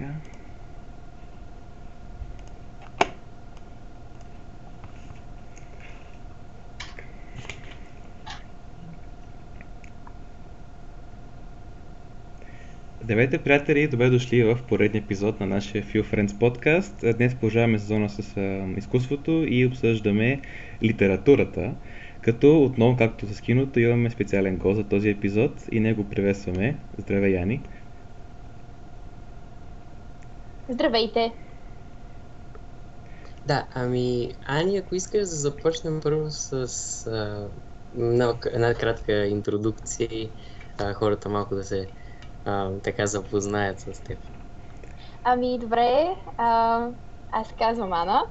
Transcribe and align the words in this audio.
Така. 0.00 0.12
Здравейте, 13.02 13.38
приятели! 13.38 13.88
Добре 13.88 14.10
дошли 14.10 14.42
в 14.42 14.58
поредния 14.68 15.02
епизод 15.02 15.40
на 15.40 15.46
нашия 15.46 15.84
Few 15.84 16.02
Friends 16.02 16.38
подкаст. 16.38 17.04
Днес 17.16 17.34
продължаваме 17.34 17.78
сезона 17.78 18.08
с 18.08 18.36
изкуството 18.76 19.44
и 19.48 19.66
обсъждаме 19.66 20.40
литературата. 20.82 21.74
Като 22.20 22.64
отново, 22.64 22.96
както 22.96 23.26
с 23.26 23.40
киното, 23.40 23.80
имаме 23.80 24.10
специален 24.10 24.56
гост 24.56 24.76
за 24.76 24.84
този 24.84 25.08
епизод 25.10 25.68
и 25.72 25.80
него 25.80 26.08
приветстваме. 26.08 26.76
Здравей, 26.98 27.32
Яни! 27.32 27.60
Здравейте! 30.70 31.32
Да, 33.46 33.66
ами, 33.74 34.32
Ани, 34.46 34.76
ако 34.76 34.94
искаш 34.94 35.20
да 35.20 35.26
започнем 35.26 36.00
първо 36.02 36.30
с 36.30 36.52
а, 37.06 37.48
една, 37.94 38.38
една 38.46 38.74
кратка 38.74 39.26
интродукция 39.26 40.08
и 40.10 40.32
а, 40.78 40.92
хората 40.94 41.28
малко 41.28 41.54
да 41.54 41.64
се 41.64 41.86
а, 42.44 42.70
така 42.82 43.06
запознаят 43.06 43.80
с 43.80 44.02
теб. 44.02 44.18
Ами, 45.24 45.58
добре, 45.58 46.16
а, 46.36 46.88
аз 47.32 47.48
се 47.48 47.54
казвам 47.58 47.92
Ана 47.92 48.22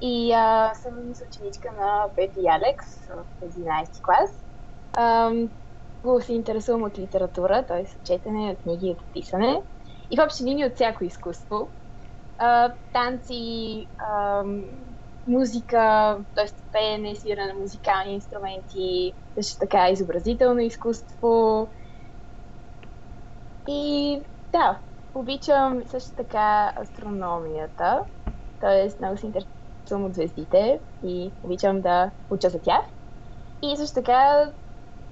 и 0.00 0.32
а, 0.32 0.74
съм 0.74 0.92
съученичка 1.14 1.68
на 1.72 2.08
Пепи 2.16 2.40
и 2.40 2.48
Алекс 2.48 2.86
в 3.08 3.46
11 3.46 4.02
клас. 4.02 4.30
А, 4.92 5.30
много 6.04 6.20
се 6.20 6.32
интересувам 6.32 6.82
от 6.82 6.98
литература, 6.98 7.64
т.е. 7.68 7.80
от 7.80 8.04
четене, 8.04 8.52
от 8.52 8.62
книги, 8.62 8.90
от 8.90 9.12
писане 9.12 9.62
и 10.10 10.16
в 10.16 10.24
общи 10.24 10.44
линии 10.44 10.64
от 10.64 10.74
всяко 10.74 11.04
изкуство. 11.04 11.68
А, 12.38 12.74
танци, 12.92 13.86
а, 13.98 14.44
музика, 15.26 16.18
т.е. 16.34 16.46
пеене, 16.72 17.14
свиране 17.14 17.52
на 17.52 17.58
музикални 17.58 18.14
инструменти, 18.14 19.12
също 19.34 19.58
така 19.58 19.90
изобразително 19.90 20.60
изкуство. 20.60 21.68
И 23.68 24.22
да, 24.52 24.80
обичам 25.14 25.82
също 25.86 26.14
така 26.16 26.72
астрономията, 26.76 28.04
т.е. 28.60 28.88
много 28.98 29.16
се 29.16 29.26
интересувам 29.26 30.04
от 30.04 30.14
звездите 30.14 30.80
и 31.02 31.34
обичам 31.42 31.80
да 31.80 32.10
уча 32.30 32.50
за 32.50 32.62
тях. 32.62 32.84
И 33.62 33.76
също 33.76 33.94
така 33.94 34.52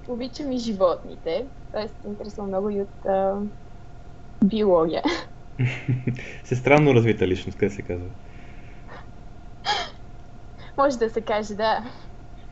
обичам 0.09 0.53
и 0.53 0.59
животните, 0.59 1.51
т.е. 1.73 1.89
се 1.89 1.95
интересувам 2.09 2.49
много 2.49 2.71
и 2.71 2.83
от 2.83 3.07
биология. 4.49 5.03
Се 6.45 6.57
странно 6.57 6.95
развита 6.95 7.29
личност, 7.29 7.59
къде 7.59 7.75
се 7.75 7.83
казва. 7.83 8.09
Може 10.79 10.99
да 10.99 11.11
се 11.11 11.21
каже, 11.21 11.55
да. 11.55 11.85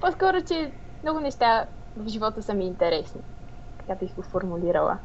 По-скоро, 0.01 0.37
че 0.49 0.73
много 1.03 1.21
неща 1.21 1.67
в 1.97 2.09
живота 2.09 2.43
са 2.43 2.55
ми 2.55 2.67
интересни. 2.67 3.21
Така 3.79 3.99
бих 3.99 4.15
го 4.15 4.23
формулирала. 4.23 4.99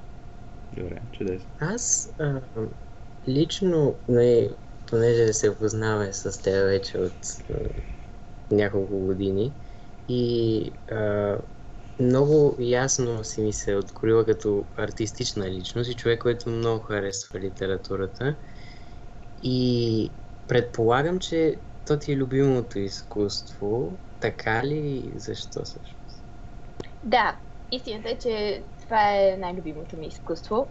Добре, 0.74 1.02
чудесно. 1.12 1.50
Аз 1.60 2.10
а, 2.20 2.42
лично, 3.28 3.96
не, 4.08 4.50
понеже 4.86 5.34
се 5.34 5.58
познаваме 5.58 6.14
с 6.14 6.42
теб 6.42 6.54
вече 6.54 6.98
от 6.98 7.20
а, 7.50 7.54
няколко 8.52 9.00
години 9.00 9.54
и 10.08 10.72
а, 10.92 11.38
много 12.00 12.56
ясно 12.60 13.24
си 13.24 13.42
ми 13.42 13.54
се 13.54 13.76
откроила 13.76 14.26
като 14.26 14.66
артистична 14.78 15.52
личност 15.52 15.90
и 15.90 15.96
човек, 15.96 16.22
който 16.22 16.50
много 16.50 16.84
харесва 16.84 17.40
литературата. 17.40 18.36
И 19.44 20.14
предполагам, 20.48 21.20
че 21.20 21.62
то 21.86 22.00
ти 22.00 22.12
е 22.12 22.18
любимото 22.18 22.80
изкуство. 22.80 24.00
Така 24.20 24.66
ли? 24.66 25.14
Защо 25.16 25.64
всъщност? 25.64 26.24
Да, 27.04 27.40
истината 27.72 28.10
е, 28.10 28.18
че 28.18 28.64
това 28.84 29.18
е 29.18 29.38
най-любимото 29.38 29.98
ми 29.98 30.08
изкуство. 30.08 30.68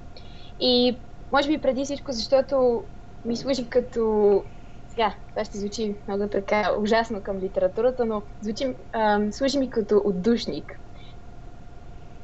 И 0.60 1.02
може 1.32 1.48
би 1.48 1.60
преди 1.60 1.84
всичко, 1.84 2.12
защото 2.12 2.84
ми 3.24 3.36
служи 3.36 3.70
като... 3.70 4.44
Сега, 4.88 5.14
това 5.34 5.44
ще 5.44 5.58
звучи 5.58 6.02
много 6.08 6.28
така 6.28 6.74
ужасно 6.80 7.22
към 7.22 7.38
литературата, 7.38 8.04
но 8.04 8.22
звучи, 8.40 8.76
ам, 8.92 9.32
служи 9.32 9.58
ми 9.58 9.70
като 9.70 10.02
отдушник. 10.04 10.72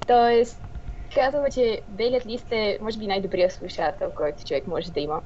Тоест, 0.07 0.63
казваме, 1.15 1.51
че 1.51 1.83
белият 1.89 2.27
лист 2.27 2.47
е, 2.53 2.79
може 2.81 2.99
би, 2.99 3.07
най-добрият 3.07 3.53
слушател, 3.53 4.11
който 4.17 4.45
човек 4.45 4.67
може 4.67 4.93
да 4.93 5.01
има. 5.01 5.23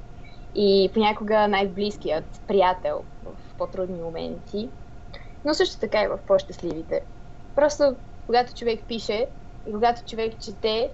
И 0.55 0.91
понякога 0.93 1.47
най-близкият 1.47 2.25
приятел 2.47 3.03
в 3.23 3.37
по-трудни 3.57 4.01
моменти, 4.01 4.71
но 5.45 5.53
също 5.53 5.79
така 5.79 6.03
и 6.03 6.07
в 6.07 6.19
по-щастливите. 6.27 7.01
Просто, 7.55 7.95
когато 8.25 8.53
човек 8.53 8.83
пише 8.87 9.27
и 9.67 9.73
когато 9.73 10.01
човек 10.05 10.39
чете, 10.39 10.93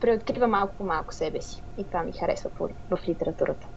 преоткрива 0.00 0.48
малко 0.48 0.74
по 0.76 0.84
малко 0.84 1.14
себе 1.14 1.40
си. 1.40 1.62
И 1.78 1.84
това 1.84 2.02
ми 2.02 2.12
харесва 2.12 2.50
в 2.90 3.08
литературата. 3.08 3.68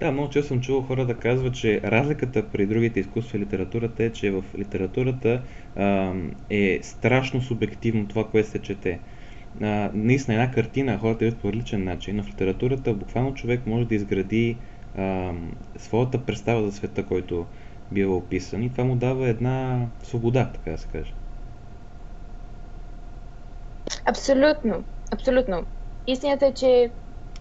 Да, 0.00 0.12
много 0.12 0.30
често 0.30 0.48
съм 0.48 0.60
чувал 0.60 0.82
хора 0.82 1.06
да 1.06 1.18
казват, 1.18 1.54
че 1.54 1.82
разликата 1.82 2.50
при 2.50 2.66
другите 2.66 3.00
изкуства 3.00 3.38
и 3.38 3.40
литературата 3.40 4.04
е, 4.04 4.12
че 4.12 4.30
в 4.30 4.44
литературата 4.58 5.44
а, 5.74 6.14
е 6.50 6.80
страшно 6.82 7.42
субективно 7.42 8.08
това, 8.08 8.30
което 8.30 8.48
се 8.48 8.62
чете. 8.62 9.04
А, 9.62 9.90
наистина 9.94 10.34
една 10.42 10.50
картина 10.54 10.98
хората 10.98 11.24
видят 11.24 11.40
по 11.40 11.52
различен 11.52 11.84
начин, 11.84 12.16
но 12.16 12.22
в 12.22 12.28
литературата 12.28 12.94
буквално 12.94 13.34
човек 13.34 13.66
може 13.66 13.86
да 13.88 13.94
изгради 13.94 14.62
а, 14.94 15.34
своята 15.76 16.26
представа 16.26 16.62
за 16.70 16.72
света, 16.72 17.06
който 17.06 17.50
бива 17.90 18.16
описан 18.16 18.62
и 18.62 18.72
това 18.72 18.84
му 18.84 18.96
дава 18.96 19.28
една 19.28 19.88
свобода, 20.02 20.52
така 20.52 20.70
да 20.70 20.78
се 20.78 20.88
каже. 20.88 21.14
Абсолютно, 24.04 24.84
абсолютно. 25.12 25.66
Истината 26.06 26.46
е, 26.46 26.54
че 26.54 26.92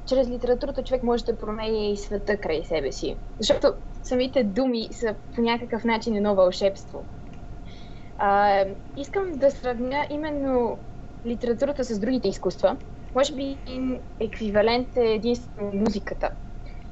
чрез 0.07 0.29
литературата 0.29 0.84
човек 0.84 1.03
може 1.03 1.25
да 1.25 1.38
променя 1.38 1.78
и 1.78 1.97
света 1.97 2.38
край 2.38 2.63
себе 2.63 2.91
си. 2.91 3.16
Защото 3.40 3.73
самите 4.03 4.44
думи 4.44 4.88
са 4.91 5.16
по 5.35 5.41
някакъв 5.41 5.84
начин 5.84 6.16
едно 6.16 6.35
вълшебство. 6.35 7.06
А, 8.18 8.66
искам 8.97 9.31
да 9.31 9.51
сравня 9.51 10.07
именно 10.09 10.78
литературата 11.25 11.84
с 11.84 12.00
другите 12.00 12.28
изкуства. 12.28 12.78
Може 13.16 13.35
би 13.35 13.57
еквивалент 14.19 14.97
е 14.97 15.13
единствено 15.13 15.72
музиката. 15.73 16.29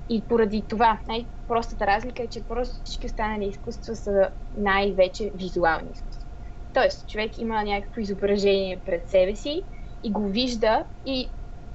И 0.09 0.21
поради 0.27 0.63
това, 0.69 0.99
най-простата 1.07 1.87
разлика 1.87 2.23
е, 2.23 2.27
че 2.27 2.43
просто 2.47 2.75
всички 2.83 3.05
останали 3.05 3.45
изкуства 3.45 3.95
са 3.95 4.29
най-вече 4.57 5.31
визуални 5.35 5.91
изкуства. 5.93 6.29
Тоест, 6.73 7.09
човек 7.09 7.37
има 7.37 7.63
някакво 7.63 8.01
изображение 8.01 8.81
пред 8.85 9.09
себе 9.09 9.35
си 9.35 9.63
и 10.03 10.11
го 10.11 10.27
вижда 10.27 10.85
и 11.05 11.29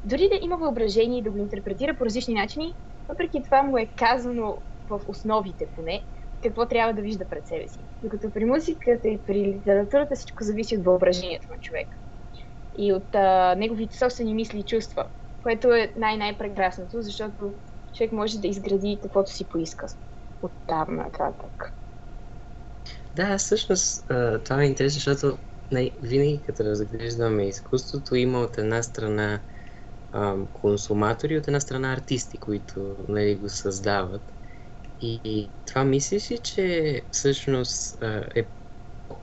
дори 0.04 0.28
да 0.28 0.38
има 0.42 0.56
въображение 0.56 1.18
и 1.18 1.22
да 1.22 1.30
го 1.30 1.38
интерпретира 1.38 1.96
по 1.96 2.04
различни 2.04 2.34
начини, 2.34 2.74
въпреки 3.08 3.42
това 3.44 3.62
му 3.62 3.78
е 3.78 3.92
казано 3.96 4.62
в 4.88 5.00
основите 5.08 5.68
поне, 5.74 6.04
какво 6.42 6.68
трябва 6.68 6.94
да 6.94 7.02
вижда 7.02 7.28
пред 7.28 7.46
себе 7.46 7.68
си. 7.68 7.86
Докато 8.02 8.30
при 8.32 8.44
музиката 8.44 9.08
и 9.08 9.22
при 9.26 9.34
литературата 9.34 10.14
всичко 10.14 10.44
зависи 10.44 10.76
от 10.76 10.84
въображението 10.84 11.46
на 11.50 11.58
човек 11.58 11.88
и 12.78 12.92
от 12.92 13.14
а, 13.14 13.54
неговите 13.54 13.96
собствени 13.96 14.34
мисли 14.34 14.58
и 14.58 14.64
чувства, 14.64 15.08
което 15.42 15.72
е 15.72 15.92
най-най-прекрасното, 15.96 17.02
защото 17.02 17.54
човек 17.94 18.12
може 18.12 18.38
да 18.38 18.48
изгради 18.48 18.98
каквото 19.02 19.30
си 19.32 19.48
поиска 19.48 19.86
от 20.42 20.52
там 20.66 20.96
нататък. 20.96 21.76
Да, 23.14 23.38
всъщност 23.38 24.06
това 24.44 24.62
е 24.62 24.66
интересно, 24.66 24.94
защото 24.94 25.38
винаги 26.02 26.42
като 26.46 26.64
разглеждаме 26.64 27.48
изкуството, 27.48 28.14
има 28.14 28.40
от 28.40 28.58
една 28.58 28.82
страна 28.82 29.40
а, 30.12 30.36
консуматори, 30.52 31.38
от 31.38 31.48
една 31.48 31.60
страна 31.60 31.92
артисти, 31.92 32.38
които 32.38 32.96
нали, 33.08 33.36
го 33.36 33.48
създават. 33.48 34.32
И, 35.00 35.20
и 35.24 35.52
това 35.66 35.84
мислиш 35.84 36.30
ли, 36.30 36.38
че 36.42 37.02
всъщност 37.12 38.02
а, 38.02 38.28
е 38.34 38.48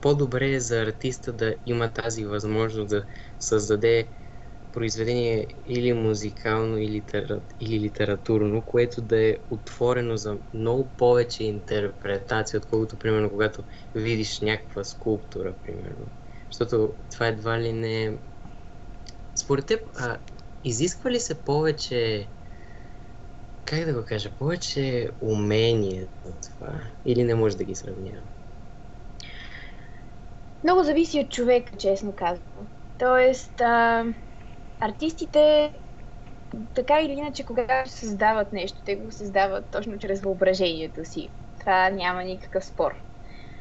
по-добре 0.00 0.60
за 0.60 0.82
артиста 0.82 1.32
да 1.32 1.56
има 1.66 1.92
тази 1.92 2.24
възможност 2.24 2.88
да 2.88 3.04
създаде 3.38 4.08
произведение 4.72 5.46
или 5.66 5.92
музикално, 5.92 6.78
или, 6.78 6.92
литера, 6.92 7.40
или 7.60 7.80
литературно, 7.80 8.62
което 8.62 9.02
да 9.02 9.28
е 9.28 9.36
отворено 9.50 10.16
за 10.16 10.38
много 10.54 10.96
повече 10.96 11.44
интерпретация, 11.44 12.58
отколкото, 12.58 12.98
примерно, 12.98 13.30
когато 13.30 13.64
видиш 13.94 14.40
някаква 14.40 14.84
скулптура, 14.84 15.54
примерно. 15.62 16.06
Защото 16.52 16.94
това 17.10 17.26
едва 17.26 17.60
ли 17.60 17.72
не... 17.72 18.18
Според 19.34 19.66
теб, 19.66 19.80
а, 19.96 20.18
изисква 20.68 21.10
ли 21.10 21.20
се 21.20 21.44
повече 21.44 22.26
как 23.64 23.84
да 23.84 23.92
го 23.92 24.04
кажа, 24.06 24.30
повече 24.38 25.10
умение 25.20 26.06
от 26.24 26.34
това 26.40 26.72
или 27.04 27.24
не 27.24 27.34
може 27.34 27.56
да 27.56 27.64
ги 27.64 27.74
сравнява? 27.74 28.22
Много 30.64 30.82
зависи 30.82 31.20
от 31.20 31.30
човека, 31.30 31.76
честно 31.76 32.12
казвам. 32.16 32.68
Тоест, 32.98 33.60
а, 33.60 34.04
артистите 34.80 35.72
така 36.74 37.00
или 37.00 37.12
иначе, 37.12 37.44
когато 37.44 37.90
създават 37.90 38.52
нещо, 38.52 38.78
те 38.84 38.96
го 38.96 39.12
създават 39.12 39.70
точно 39.70 39.98
чрез 39.98 40.20
въображението 40.20 41.04
си. 41.04 41.28
Това 41.60 41.90
няма 41.90 42.24
никакъв 42.24 42.64
спор. 42.64 42.94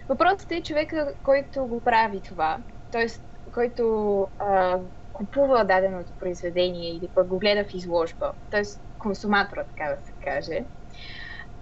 Въпросът 0.10 0.52
е 0.52 0.64
човека, 0.64 1.14
който 1.24 1.66
го 1.66 1.82
прави 1.82 2.22
това, 2.22 2.58
т.е. 2.92 3.08
който 3.54 4.22
а, 4.40 4.80
купува 5.18 5.66
даденото 5.66 6.14
произведение 6.20 6.98
или 6.98 7.10
пък 7.14 7.28
го 7.28 7.40
гледа 7.40 7.64
в 7.64 7.74
изложба, 7.74 8.34
т.е. 8.50 8.62
консуматора, 8.98 9.66
така 9.68 9.96
да 9.96 9.98
се 10.06 10.14
каже, 10.24 10.66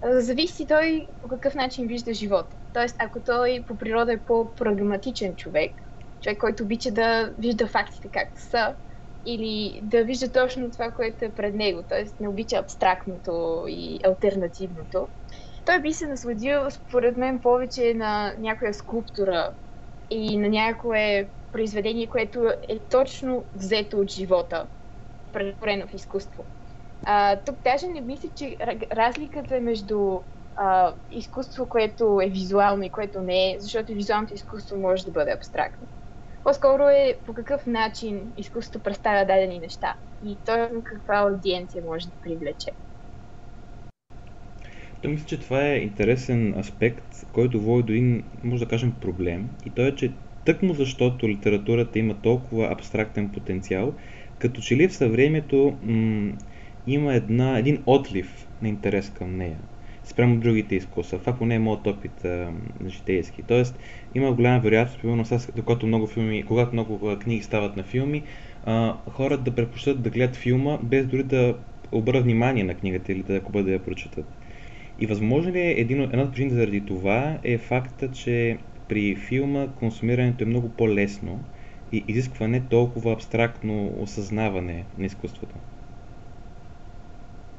зависи 0.04 0.66
той 0.66 1.06
по 1.20 1.28
какъв 1.28 1.54
начин 1.54 1.86
вижда 1.86 2.14
живота. 2.14 2.56
Тоест, 2.72 2.96
ако 2.98 3.22
той 3.22 3.64
по 3.66 3.76
природа 3.76 4.12
е 4.12 4.24
по-прагматичен 4.24 5.36
човек, 5.36 5.72
човек, 6.22 6.38
който 6.38 6.62
обича 6.62 6.90
да 6.90 7.34
вижда 7.38 7.66
фактите 7.66 8.08
както 8.12 8.40
са, 8.50 8.76
или 9.26 9.80
да 9.82 10.04
вижда 10.04 10.32
точно 10.32 10.70
това, 10.70 10.90
което 10.90 11.24
е 11.24 11.34
пред 11.34 11.54
него, 11.54 11.82
т.е. 11.82 12.04
не 12.20 12.28
обича 12.28 12.56
абстрактното 12.56 13.64
и 13.68 14.00
альтернативното, 14.04 15.08
той 15.64 15.80
би 15.80 15.92
се 15.92 16.06
насладил, 16.06 16.70
според 16.70 17.16
мен, 17.16 17.40
повече 17.40 17.94
на 17.94 18.34
някоя 18.38 18.74
скулптура 18.74 19.54
и 20.10 20.38
на 20.38 20.48
някое 20.48 21.32
произведение, 21.52 22.06
което 22.06 22.48
е 22.68 22.78
точно 22.90 23.44
взето 23.54 23.98
от 23.98 24.10
живота, 24.10 24.68
претворено 25.32 25.86
в 25.86 25.94
изкуство. 25.94 26.44
А, 27.04 27.40
тук 27.46 27.56
даже 27.64 27.86
не 27.86 28.00
мисля, 28.00 28.28
че 28.36 28.56
разликата 28.92 29.56
е 29.56 29.60
между 29.60 30.20
а, 30.56 30.94
изкуство, 31.10 31.68
което 31.68 32.20
е 32.22 32.28
визуално 32.28 32.82
и 32.82 32.90
което 32.90 33.20
не 33.20 33.52
е, 33.52 33.56
защото 33.58 33.92
визуалното 33.92 34.34
изкуство 34.34 34.76
може 34.76 35.04
да 35.04 35.10
бъде 35.10 35.32
абстрактно. 35.32 35.86
По-скоро 36.44 36.82
е 36.82 37.18
по 37.26 37.34
какъв 37.34 37.66
начин 37.66 38.32
изкуството 38.36 38.82
представя 38.82 39.24
дадени 39.24 39.58
неща 39.58 39.96
и 40.24 40.38
точно 40.44 40.82
каква 40.84 41.16
аудиенция 41.16 41.82
може 41.84 42.06
да 42.06 42.14
привлече. 42.22 42.70
То 45.02 45.08
мисля, 45.08 45.26
че 45.26 45.40
това 45.40 45.68
е 45.68 45.78
интересен 45.78 46.58
аспект, 46.58 47.32
който 47.32 47.60
води 47.60 47.82
до 47.82 47.92
един, 47.92 48.30
може 48.44 48.64
да 48.64 48.68
кажем, 48.68 48.94
проблем. 49.00 49.50
И 49.64 49.74
то 49.74 49.86
е, 49.86 49.94
че 49.94 50.25
тъкмо 50.46 50.74
защото 50.74 51.28
литературата 51.28 51.98
има 51.98 52.20
толкова 52.22 52.72
абстрактен 52.72 53.32
потенциал, 53.32 53.94
като 54.38 54.60
че 54.60 54.76
ли 54.76 54.88
в 54.88 54.94
съвремето 54.94 55.78
м- 55.82 56.32
има 56.86 57.14
една, 57.14 57.58
един 57.58 57.82
отлив 57.86 58.48
на 58.62 58.68
интерес 58.68 59.10
към 59.10 59.36
нея 59.36 59.58
спрямо 60.06 60.40
другите 60.40 60.74
изкуства. 60.74 61.18
Това 61.18 61.36
поне 61.36 61.54
е 61.54 61.58
моят 61.58 61.86
опит 61.86 62.24
а, 62.24 62.52
житейски. 62.86 63.42
Тоест, 63.42 63.78
има 64.14 64.32
голяма 64.32 64.60
вероятност, 64.60 65.00
примерно 65.02 65.24
сега, 65.24 65.42
докато 65.56 65.86
много 65.86 66.06
филми, 66.06 66.44
когато 66.46 66.72
много 66.72 67.18
книги 67.18 67.42
стават 67.42 67.76
на 67.76 67.82
филми, 67.84 68.22
а, 68.64 68.96
хората 69.10 69.42
да 69.42 69.54
предпочитат 69.54 70.02
да 70.02 70.10
гледат 70.10 70.36
филма, 70.36 70.78
без 70.82 71.06
дори 71.06 71.22
да 71.22 71.58
обърнат 71.92 72.24
внимание 72.24 72.64
на 72.64 72.74
книгата 72.74 73.12
или 73.12 73.22
да 73.22 73.36
ако 73.36 73.52
бъде 73.52 73.64
да 73.64 73.72
я 73.72 73.84
прочитат. 73.84 74.26
И 74.98 75.06
възможно 75.06 75.52
ли 75.52 75.60
е 75.60 75.74
един, 75.80 76.02
една 76.02 76.22
от 76.22 76.30
причините 76.30 76.54
заради 76.54 76.86
това 76.86 77.38
е 77.44 77.58
факта, 77.58 78.10
че 78.10 78.58
при 78.88 79.16
филма 79.16 79.66
консумирането 79.78 80.44
е 80.44 80.46
много 80.46 80.68
по-лесно 80.76 81.38
и 81.92 82.04
изисква 82.08 82.48
не 82.48 82.68
толкова 82.68 83.12
абстрактно 83.12 83.94
осъзнаване 84.02 84.84
на 84.98 85.06
изкуството. 85.06 85.54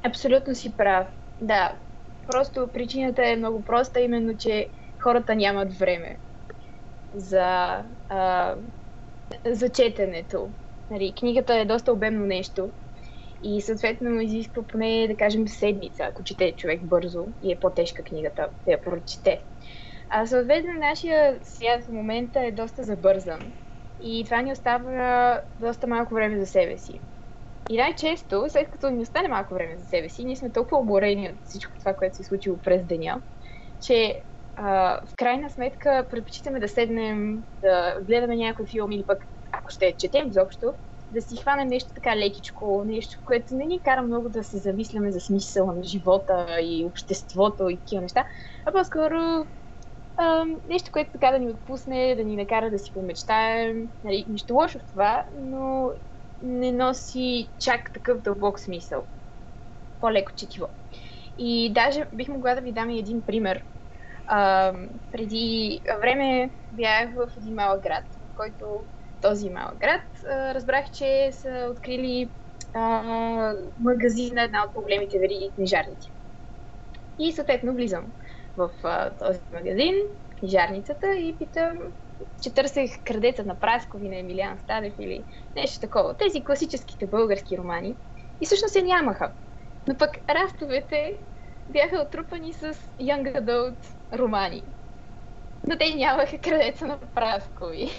Абсолютно 0.02 0.54
си 0.54 0.76
прав. 0.76 1.06
Да, 1.40 1.78
просто 2.26 2.68
причината 2.72 3.28
е 3.28 3.36
много 3.36 3.64
проста, 3.64 4.00
именно, 4.00 4.36
че 4.36 4.68
хората 5.02 5.34
нямат 5.36 5.74
време 5.74 6.18
за, 7.14 7.84
а, 8.08 8.54
за 9.46 9.68
четенето. 9.68 10.48
Нали, 10.90 11.14
книгата 11.18 11.54
е 11.54 11.64
доста 11.64 11.92
обемно 11.92 12.26
нещо 12.26 12.72
и 13.42 13.60
съответно 13.60 14.20
изисква 14.20 14.62
поне, 14.62 15.06
да 15.08 15.16
кажем, 15.16 15.48
седмица, 15.48 16.04
ако 16.04 16.24
чете 16.24 16.54
човек 16.56 16.80
бързо 16.84 17.26
и 17.42 17.52
е 17.52 17.58
по-тежка 17.60 18.02
книгата, 18.04 18.48
да 18.66 18.72
я 18.72 18.80
прочете. 18.80 19.42
А 20.10 20.26
съответно 20.26 20.72
нашия 20.72 21.38
свят 21.42 21.84
в 21.84 21.88
момента 21.88 22.40
е 22.40 22.52
доста 22.52 22.82
забързан 22.82 23.52
и 24.00 24.24
това 24.24 24.42
ни 24.42 24.52
остава 24.52 25.40
доста 25.60 25.86
малко 25.86 26.14
време 26.14 26.40
за 26.40 26.46
себе 26.46 26.78
си. 26.78 27.00
И 27.70 27.76
най-често, 27.76 28.44
след 28.48 28.70
като 28.70 28.90
ни 28.90 29.02
остане 29.02 29.28
малко 29.28 29.54
време 29.54 29.78
за 29.78 29.84
себе 29.84 30.08
си, 30.08 30.24
ние 30.24 30.36
сме 30.36 30.52
толкова 30.52 30.80
оборени 30.80 31.28
от 31.28 31.36
всичко 31.44 31.72
това, 31.78 31.94
което 31.94 32.16
се 32.16 32.22
е 32.22 32.24
случило 32.24 32.58
през 32.60 32.86
деня, 32.86 33.22
че 33.80 34.22
а, 34.56 35.00
в 35.06 35.16
крайна 35.16 35.50
сметка 35.50 36.06
предпочитаме 36.10 36.60
да 36.60 36.68
седнем, 36.68 37.44
да 37.62 38.00
гледаме 38.02 38.36
някой 38.36 38.66
филм 38.66 38.92
или 38.92 39.04
пък, 39.06 39.18
ако 39.52 39.70
ще 39.70 39.96
четем 39.98 40.28
изобщо, 40.28 40.74
да 41.10 41.22
си 41.22 41.36
хванем 41.36 41.68
нещо 41.68 41.92
така 41.94 42.16
лекичко, 42.16 42.84
нещо, 42.86 43.18
което 43.24 43.54
не 43.54 43.66
ни 43.66 43.82
кара 43.82 44.02
много 44.02 44.28
да 44.28 44.44
се 44.44 44.58
замисляме 44.58 45.12
за 45.12 45.20
смисъла 45.20 45.74
на 45.74 45.82
живота 45.82 46.58
и 46.60 46.84
обществото 46.86 47.68
и 47.68 47.78
такива 47.78 48.02
неща, 48.02 48.24
а 48.66 48.72
по-скоро 48.72 49.46
нещо, 50.68 50.92
което 50.92 51.12
така 51.12 51.30
да 51.30 51.38
ни 51.38 51.50
отпусне, 51.50 52.14
да 52.14 52.24
ни 52.24 52.36
накара 52.36 52.70
да 52.70 52.78
си 52.78 52.92
помечтаем. 52.92 53.88
Нали, 54.04 54.24
нищо 54.28 54.54
лошо 54.54 54.78
в 54.78 54.90
това, 54.90 55.24
но 55.40 55.90
не 56.42 56.72
носи 56.72 57.48
чак 57.58 57.92
такъв 57.92 58.22
дълбок 58.22 58.60
смисъл. 58.60 59.04
По-леко 60.00 60.32
четиво. 60.36 60.66
И 61.38 61.72
даже 61.72 62.06
бих 62.14 62.28
могла 62.28 62.54
да 62.54 62.60
ви 62.60 62.72
дам 62.72 62.90
и 62.90 62.98
един 62.98 63.22
пример. 63.22 63.64
А, 64.26 64.72
преди 65.12 65.80
време 66.00 66.50
бях 66.72 67.14
в 67.14 67.28
един 67.36 67.54
малък 67.54 67.82
град, 67.82 68.04
в 68.04 68.36
който 68.36 68.80
този 69.22 69.50
малък 69.50 69.78
град 69.78 70.02
а, 70.30 70.54
разбрах, 70.54 70.90
че 70.90 71.28
са 71.32 71.68
открили 71.70 72.30
а, 72.74 73.02
магазин 73.78 74.34
на 74.34 74.42
една 74.42 74.64
от 74.64 74.74
по-големите 74.74 75.18
вериги 75.18 75.50
книжарници. 75.54 76.12
И 77.18 77.32
съответно 77.32 77.74
влизам 77.74 78.12
в 78.58 78.70
а, 78.82 79.10
този 79.10 79.40
магазин, 79.52 79.94
книжарницата 80.38 81.16
и 81.16 81.36
питам 81.38 81.78
че 82.42 82.54
търсех 82.54 83.04
крадеца 83.04 83.44
на 83.44 83.60
Праскови 83.60 84.08
на 84.08 84.16
Емилиан 84.16 84.58
Стадев 84.58 84.94
или 84.98 85.24
нещо 85.56 85.80
такова. 85.80 86.16
Тези 86.16 86.44
класическите 86.44 87.06
български 87.06 87.58
романи. 87.58 87.94
И 88.40 88.46
всъщност 88.46 88.72
се 88.72 88.82
нямаха. 88.82 89.32
Но 89.88 89.96
пък 89.96 90.10
рафтовете 90.28 91.18
бяха 91.68 92.02
отрупани 92.06 92.52
с 92.52 92.74
Young 93.00 93.42
Adult 93.42 93.78
романи. 94.18 94.62
Но 95.66 95.78
те 95.78 95.94
нямаха 95.94 96.38
крадеца 96.38 96.86
на 96.86 96.98
Праскови. 97.14 97.90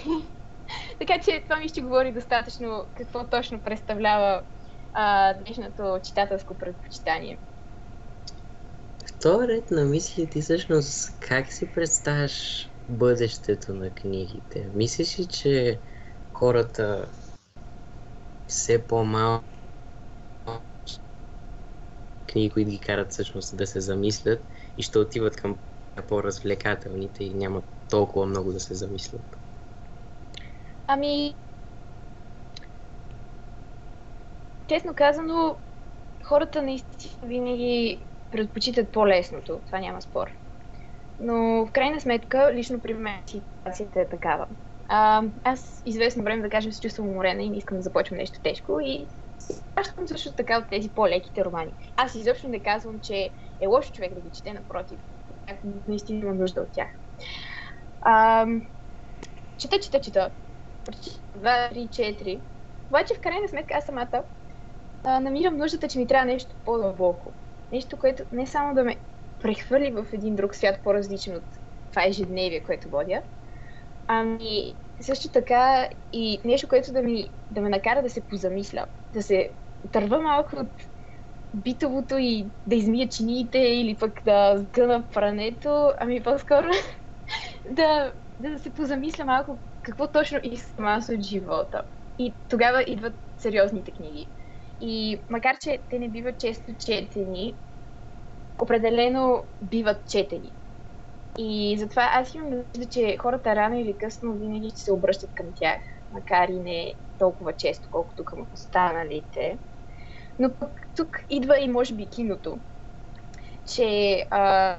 така 1.00 1.20
че 1.20 1.44
това 1.44 1.58
ми 1.58 1.70
ще 1.70 1.82
говори 1.82 2.12
достатъчно 2.12 2.86
какво 2.98 3.28
точно 3.28 3.60
представлява 3.60 4.42
а, 4.94 5.34
днешното 5.34 6.00
читателско 6.04 6.58
предпочитание. 6.58 7.40
Този 9.20 9.48
ред 9.48 9.72
на 9.72 9.86
мисли 9.86 10.30
ти 10.30 10.42
всъщност 10.42 11.20
как 11.20 11.54
си 11.54 11.72
представяш 11.72 12.70
бъдещето 12.90 13.74
на 13.74 13.92
книгите? 13.92 14.72
Мислиш 14.74 15.20
ли, 15.20 15.28
че 15.28 15.82
хората 16.34 17.12
все 18.48 18.88
по-малко 18.88 19.46
книги, 22.28 22.50
които 22.50 22.70
ги 22.72 22.80
карат 22.80 23.12
всъщност 23.12 23.58
да 23.58 23.68
се 23.68 23.82
замислят 23.82 24.46
и 24.78 24.84
ще 24.84 25.00
отиват 25.00 25.36
към 25.36 25.60
по-развлекателните 26.08 27.24
и 27.24 27.34
няма 27.34 27.64
толкова 27.90 28.26
много 28.26 28.54
да 28.54 28.60
се 28.60 28.76
замислят? 28.76 29.38
Ами, 30.88 31.36
честно 34.68 34.96
казано, 34.96 35.60
хората 36.24 36.62
наистина 36.62 37.30
винаги 37.30 38.09
предпочитат 38.32 38.90
по-лесното. 38.90 39.62
Това 39.66 39.80
няма 39.80 40.02
спор. 40.02 40.28
Но 41.20 41.66
в 41.66 41.72
крайна 41.72 42.02
сметка, 42.02 42.52
лично 42.54 42.80
при 42.80 42.94
мен 42.94 43.22
ситуацията 43.26 44.02
е 44.02 44.10
такава. 44.10 44.48
А, 44.88 45.24
аз 45.44 45.84
известно 45.86 46.24
време, 46.24 46.42
да 46.42 46.50
кажем, 46.50 46.72
се 46.72 46.82
чувствам 46.82 47.10
уморена 47.10 47.44
и 47.44 47.50
не 47.50 47.58
искам 47.58 47.78
да 47.78 47.84
започвам 47.84 48.18
нещо 48.18 48.40
тежко 48.44 48.80
и 48.80 49.06
съм 50.00 50.08
също 50.08 50.34
така 50.34 50.58
от 50.58 50.70
тези 50.70 50.90
по-леките 50.90 51.46
романи. 51.46 51.72
Аз 51.96 52.16
изобщо 52.16 52.48
не 52.48 52.60
казвам, 52.60 53.00
че 53.00 53.30
е 53.62 53.68
лошо 53.68 53.92
човек 53.92 54.14
да 54.14 54.22
ги 54.22 54.30
чете, 54.36 54.54
напротив. 54.54 55.00
Наистина 55.88 56.20
имам 56.20 56.38
нужда 56.38 56.62
от 56.62 56.72
тях. 56.72 56.88
А, 58.02 58.46
чета, 59.58 59.80
чета, 59.80 60.02
чета. 60.02 60.30
Два, 61.36 61.70
три, 61.70 61.88
четири. 61.92 62.40
Обаче 62.88 63.14
в 63.14 63.22
крайна 63.22 63.48
сметка 63.48 63.74
аз 63.78 63.86
самата 63.86 64.24
а, 65.04 65.20
намирам 65.20 65.58
нуждата, 65.58 65.88
че 65.88 66.00
ми 66.00 66.08
трябва 66.08 66.26
нещо 66.26 66.56
по-дълбоко. 66.66 67.32
Нещо, 67.72 67.98
което 67.98 68.24
не 68.32 68.48
само 68.48 68.74
да 68.76 68.84
ме 68.84 69.02
прехвърли 69.40 69.92
в 69.92 70.08
един 70.14 70.36
друг 70.36 70.56
свят, 70.56 70.80
по-различен 70.84 71.36
от 71.36 71.46
това 71.90 72.06
ежедневие, 72.06 72.64
което 72.64 72.90
водя. 72.90 73.22
Ами, 74.08 74.76
също 75.02 75.30
така 75.32 75.90
и 76.14 76.42
нещо, 76.46 76.68
което 76.68 76.92
да, 76.92 77.02
ми, 77.02 77.34
да 77.52 77.62
ме 77.62 77.70
накара 77.70 78.02
да 78.02 78.10
се 78.10 78.28
позамисля, 78.28 78.86
да 79.14 79.24
се 79.24 79.54
търва 79.92 80.22
малко 80.22 80.56
от 80.56 80.72
битовото 81.54 82.18
и 82.18 82.52
да 82.66 82.76
измия 82.76 83.10
чиниите 83.10 83.58
или 83.58 83.98
пък 83.98 84.22
да 84.26 84.54
сгъна 84.58 85.10
прането, 85.14 85.94
ами 86.00 86.24
по-скоро 86.24 86.68
да, 87.72 88.14
да 88.40 88.60
се 88.60 88.74
позамисля 88.74 89.26
малко 89.26 89.62
какво 89.82 90.12
точно 90.12 90.40
искам 90.44 90.86
аз 90.86 91.10
от 91.10 91.22
живота. 91.22 91.84
И 92.18 92.38
тогава 92.48 92.84
идват 92.88 93.14
сериозните 93.38 93.92
книги. 93.92 94.32
И 94.80 95.26
макар, 95.30 95.58
че 95.58 95.84
те 95.90 96.00
не 96.00 96.10
биват 96.10 96.40
често 96.40 96.72
четени, 96.80 97.58
определено 98.62 99.48
биват 99.62 100.08
четени. 100.08 100.56
И 101.38 101.76
затова 101.80 102.10
аз 102.14 102.34
имам 102.34 102.50
нужда, 102.50 102.90
че 102.92 103.18
хората 103.18 103.56
рано 103.56 103.80
или 103.80 103.98
късно 103.98 104.38
винаги 104.38 104.70
ще 104.70 104.82
се 104.82 104.94
обръщат 104.94 105.34
към 105.36 105.46
тях, 105.56 105.82
макар 106.12 106.50
и 106.50 106.60
не 106.60 106.96
толкова 107.18 107.54
често, 107.54 107.90
колкото 107.92 108.26
към 108.26 108.48
останалите. 108.54 109.60
Но 110.40 110.58
пък 110.60 110.72
тук 110.96 111.18
идва 111.30 111.60
и 111.60 111.68
може 111.68 111.96
би 111.96 112.10
киното, 112.10 112.62
че 113.76 114.26
а, 114.32 114.78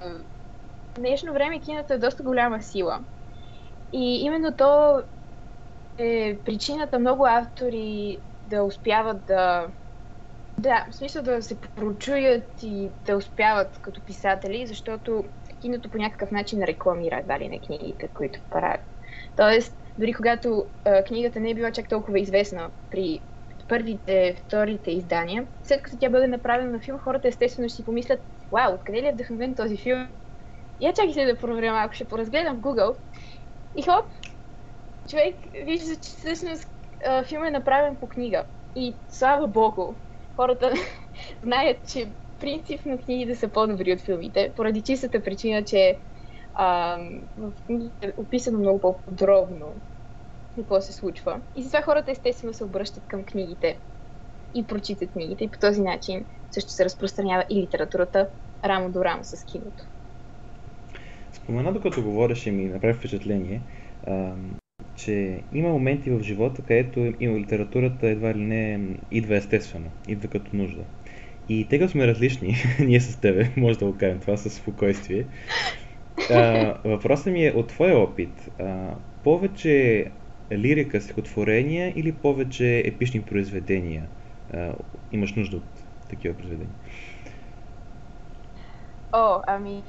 в 0.90 1.00
днешно 1.00 1.32
време 1.32 1.60
киното 1.60 1.92
е 1.92 1.98
доста 1.98 2.22
голяма 2.22 2.62
сила. 2.62 3.04
И 3.92 4.20
именно 4.24 4.56
то 4.56 5.02
е 5.98 6.40
причината 6.44 6.98
много 6.98 7.26
автори 7.26 8.18
да 8.44 8.64
успяват 8.64 9.26
да 9.26 9.68
да, 10.60 10.86
в 10.90 10.94
смисъл 10.94 11.22
да 11.22 11.42
се 11.42 11.60
прочуят 11.60 12.62
и 12.62 12.90
да 13.06 13.16
успяват 13.16 13.78
като 13.78 14.04
писатели, 14.04 14.66
защото 14.66 15.24
киното 15.60 15.90
по 15.90 15.98
някакъв 15.98 16.30
начин 16.30 16.62
рекламира 16.62 17.22
дали 17.26 17.48
на 17.48 17.60
книгите, 17.66 18.08
които 18.08 18.40
правят. 18.50 18.80
Тоест, 19.36 19.76
дори 19.98 20.12
когато 20.12 20.66
а, 20.84 21.04
книгата 21.04 21.40
не 21.40 21.50
е 21.50 21.54
била 21.54 21.72
чак 21.72 21.88
толкова 21.88 22.20
известна 22.20 22.70
при 22.90 23.20
първите, 23.68 24.36
вторите 24.46 24.90
издания, 24.90 25.46
след 25.62 25.82
като 25.82 25.98
тя 25.98 26.10
бъде 26.10 26.26
направена 26.26 26.70
на 26.70 26.80
филм, 26.80 26.98
хората 26.98 27.28
естествено 27.28 27.68
ще 27.68 27.76
си 27.76 27.84
помислят, 27.84 28.20
вау, 28.52 28.74
откъде 28.74 29.02
ли 29.02 29.06
е 29.06 29.12
вдъхновен 29.12 29.54
този 29.54 29.76
филм? 29.76 30.08
Я 30.80 30.92
чакай 30.92 31.12
се 31.12 31.24
да 31.24 31.38
проверя 31.38 31.72
малко, 31.72 31.94
ще 31.94 32.04
поразгледам 32.04 32.56
в 32.56 32.60
Google. 32.60 32.96
И 33.76 33.82
хоп, 33.82 34.04
човек 35.10 35.34
вижда, 35.64 35.96
че 35.96 36.10
всъщност 36.10 36.68
филм 37.28 37.44
е 37.44 37.50
направен 37.50 37.96
по 37.96 38.08
книга. 38.08 38.44
И 38.76 38.94
слава 39.08 39.48
богу, 39.48 39.94
хората 40.40 40.72
знаят, 41.42 41.76
че 41.88 42.08
принципно 42.38 42.98
книгите 42.98 43.34
са 43.34 43.48
по-добри 43.48 43.92
от 43.92 44.00
филмите, 44.00 44.52
поради 44.56 44.82
чистата 44.82 45.22
причина, 45.22 45.64
че 45.64 45.98
а, 46.54 46.98
в 47.36 47.52
книгите 47.66 48.06
е 48.06 48.12
описано 48.16 48.58
много 48.58 48.80
по-подробно 48.80 49.74
какво 50.56 50.80
се 50.80 50.92
случва. 50.92 51.40
И 51.56 51.62
затова 51.62 51.82
хората 51.82 52.10
естествено 52.10 52.54
се 52.54 52.64
обръщат 52.64 53.04
към 53.08 53.24
книгите 53.24 53.78
и 54.54 54.66
прочитат 54.66 55.12
книгите 55.12 55.44
и 55.44 55.50
по 55.50 55.58
този 55.58 55.80
начин 55.80 56.26
също 56.50 56.70
се 56.70 56.84
разпространява 56.84 57.44
и 57.50 57.62
литературата 57.62 58.28
рамо 58.64 58.90
до 58.90 59.04
рамо 59.04 59.24
с 59.24 59.44
киното. 59.44 59.84
Спомена, 61.32 61.72
докато 61.72 62.02
говореше 62.02 62.50
ми 62.50 62.64
направи 62.64 62.94
впечатление, 62.94 63.60
че 65.04 65.40
има 65.52 65.68
моменти 65.68 66.10
в 66.10 66.22
живота, 66.22 66.62
където 66.62 67.12
има 67.20 67.38
литературата 67.38 68.08
едва 68.08 68.34
ли 68.34 68.44
не 68.44 68.80
идва 69.10 69.36
естествено, 69.36 69.90
идва 70.08 70.28
като 70.28 70.56
нужда. 70.56 70.84
И 71.48 71.66
тъй 71.68 71.78
като 71.78 71.90
сме 71.90 72.06
различни, 72.06 72.56
ние 72.80 73.00
с 73.00 73.20
тебе, 73.20 73.50
може 73.56 73.78
да 73.78 73.84
го 73.84 73.98
кажем 73.98 74.20
това 74.20 74.36
със 74.36 74.54
спокойствие, 74.54 75.26
а, 76.30 76.74
въпросът 76.84 77.32
ми 77.32 77.46
е 77.46 77.52
от 77.52 77.68
твоя 77.68 77.98
опит. 77.98 78.50
А, 78.58 78.94
повече 79.24 80.06
лирика, 80.52 81.00
стихотворения 81.00 81.92
или 81.96 82.12
повече 82.12 82.82
епични 82.86 83.22
произведения 83.22 84.08
а, 84.52 84.74
имаш 85.12 85.34
нужда 85.34 85.56
от 85.56 85.64
такива 86.08 86.34
произведения? 86.34 86.74
О, 89.12 89.40
ами... 89.46 89.82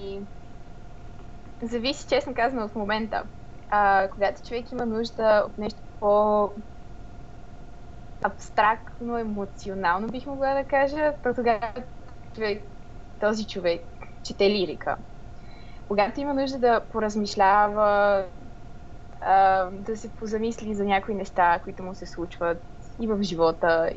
Зависи, 1.63 2.08
честно 2.10 2.34
казано, 2.34 2.65
от 2.65 2.75
момента. 2.75 3.24
А, 3.72 4.10
когато 4.13 4.42
човек 4.48 4.72
има 4.72 4.86
нужда 4.86 5.44
от 5.48 5.58
нещо 5.58 5.82
по 6.00 6.50
абстрактно, 8.24 9.18
емоционално, 9.18 10.08
бих 10.08 10.25
могла 10.25 10.54
да 10.54 10.68
кажа, 10.68 11.13
то 11.24 11.34
тогава 11.34 11.74
човек, 12.36 12.63
този 13.20 13.48
човек 13.48 13.82
чете 14.24 14.50
лирика. 14.50 14.98
Когато 15.88 16.20
има 16.20 16.34
нужда 16.34 16.60
да 16.60 16.88
поразмишлява, 16.92 18.25
а, 19.22 19.66
да 19.72 19.98
се 19.98 20.16
позамисли 20.16 20.75
за 20.75 20.84
някои 20.86 21.16
неща, 21.16 21.60
които 21.63 21.84
му 21.84 21.96
се 21.96 22.06
случват 22.06 22.63
и 23.01 23.08
в 23.08 23.24
живота, 23.24 23.92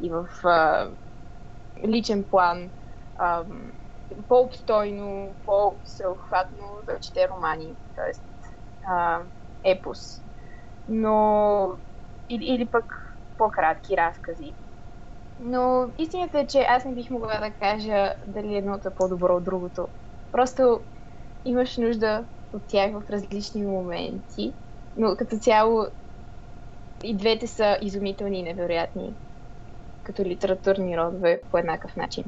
и 0.00 0.10
в 0.10 0.28
а, 0.44 0.90
личен 1.88 2.24
план, 2.30 2.70
а, 3.16 3.44
по-обстойно, 4.28 5.36
по-всеохватно 5.44 6.66
да 6.86 6.98
чете 7.00 7.28
романи, 7.28 7.76
т.е. 8.86 9.70
епос. 9.70 9.98
Но 10.88 11.68
или, 12.28 12.44
или 12.44 12.66
пък 12.66 12.84
по-кратки 13.36 13.96
разкази. 13.96 14.54
Но 15.38 15.92
истината 15.98 16.38
е, 16.40 16.46
че 16.46 16.58
аз 16.58 16.84
не 16.84 16.94
бих 16.94 17.10
могла 17.10 17.38
да 17.38 17.50
кажа 17.50 18.14
дали 18.26 18.56
едното 18.56 18.88
е 18.88 18.94
по-добро 18.94 19.36
от 19.36 19.44
другото. 19.44 19.88
Просто 20.32 20.80
имаш 21.44 21.76
нужда 21.76 22.26
от 22.52 22.62
тях 22.68 22.92
в 22.92 23.10
различни 23.10 23.66
моменти, 23.66 24.54
но 24.96 25.16
като 25.16 25.38
цяло 25.38 25.86
и 27.04 27.16
двете 27.16 27.46
са 27.46 27.78
изумителни 27.82 28.38
и 28.38 28.42
невероятни 28.42 29.16
като 30.02 30.24
литературни 30.24 30.98
родове 30.98 31.42
по 31.50 31.58
еднакъв 31.58 31.96
начин. 31.96 32.24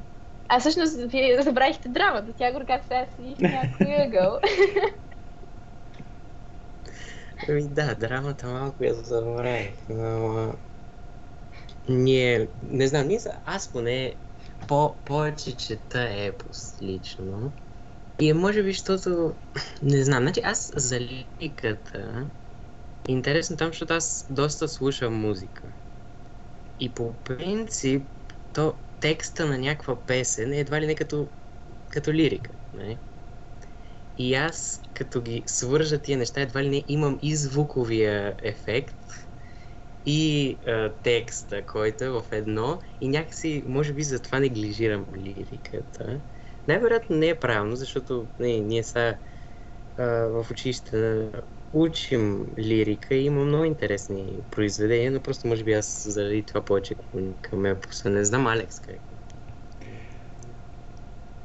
А 0.49 0.61
всъщност, 0.61 1.11
вие 1.11 1.43
забравихте 1.43 1.89
драмата. 1.89 2.33
Тя 2.39 2.53
го 2.53 2.67
как 2.67 2.85
сега 2.85 3.07
си 3.17 3.35
в 3.39 3.43
някой 3.43 4.05
ъгъл. 4.05 4.39
Ами 7.49 7.69
да, 7.69 7.95
драмата 7.95 8.47
малко 8.47 8.85
я 8.85 8.95
забравих, 8.95 9.77
но 9.89 10.55
ние, 11.89 12.49
не 12.63 12.87
знам, 12.89 13.07
ние 13.09 13.21
аз 13.45 13.73
поне 13.73 14.17
по, 14.69 15.05
повече 15.05 15.57
чета 15.57 16.09
епос 16.11 16.81
лично. 16.83 17.53
И 18.21 18.33
може 18.33 18.63
би, 18.63 18.73
защото, 18.73 19.35
не 19.83 20.05
знам, 20.05 20.23
значи 20.23 20.41
аз 20.45 20.73
за 20.77 21.01
лириката, 21.01 22.31
интересно 23.09 23.57
там, 23.57 23.69
защото 23.69 23.95
аз 23.95 24.27
доста 24.31 24.69
слушам 24.69 25.15
музика. 25.15 25.75
И 26.79 26.95
по 26.95 27.23
принцип, 27.23 28.11
то 28.53 28.81
текста 29.01 29.47
на 29.47 29.59
някаква 29.59 30.07
песен 30.07 30.53
е 30.53 30.61
едва 30.61 30.81
ли 30.81 30.87
не 30.87 30.95
като, 30.95 31.33
като 31.89 32.13
лирика. 32.13 32.53
Не? 32.73 33.01
И 34.17 34.35
аз, 34.35 34.81
като 34.95 35.23
ги 35.23 35.45
свържа 35.47 36.03
тия 36.03 36.19
неща, 36.19 36.41
едва 36.41 36.63
ли 36.63 36.69
не 36.69 36.85
имам 36.89 37.19
и 37.23 37.37
звуковия 37.37 38.37
ефект, 38.43 38.97
и 40.07 40.59
а, 40.67 40.95
текста, 41.03 41.67
който 41.67 42.05
е 42.05 42.11
в 42.11 42.25
едно, 42.33 42.81
и 43.01 43.09
някакси, 43.09 43.65
може 43.67 43.93
би, 43.93 44.03
затова 44.03 44.41
неглижирам 44.41 45.07
лириката. 45.17 46.23
Най-вероятно 46.69 47.17
не 47.17 47.29
е 47.29 47.39
правилно, 47.41 47.77
защото 47.77 48.31
не, 48.39 48.61
ние 48.61 48.85
са 48.85 49.17
а, 49.97 50.05
в 50.07 50.47
училище 50.51 51.31
учим 51.73 52.47
лирика 52.59 53.15
и 53.15 53.25
има 53.25 53.45
много 53.45 53.65
интересни 53.65 54.41
произведения, 54.51 55.13
но 55.13 55.23
просто 55.23 55.47
може 55.49 55.65
би 55.65 55.73
аз 55.73 56.03
заради 56.07 56.47
това 56.47 56.65
повече 56.65 56.95
към 57.43 57.67
епоса. 57.67 58.11
Не 58.11 58.25
знам, 58.25 58.47
Алекс, 58.47 58.81
как 58.81 59.01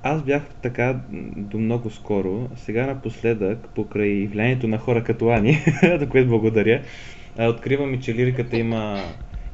аз 0.04 0.24
бях 0.24 0.56
така 0.62 1.01
до 1.38 1.60
много 1.60 1.89
скоро. 1.89 2.50
Сега 2.56 2.88
напоследък, 2.88 3.70
покрай 3.75 4.27
влиянието 4.27 4.68
на 4.68 4.77
хора 4.77 5.04
като 5.04 5.30
Ани, 5.30 5.54
за 6.00 6.10
което 6.10 6.30
благодаря, 6.30 6.84
откриваме, 7.39 8.00
че 8.00 8.16
лириката 8.16 8.58
има 8.58 9.04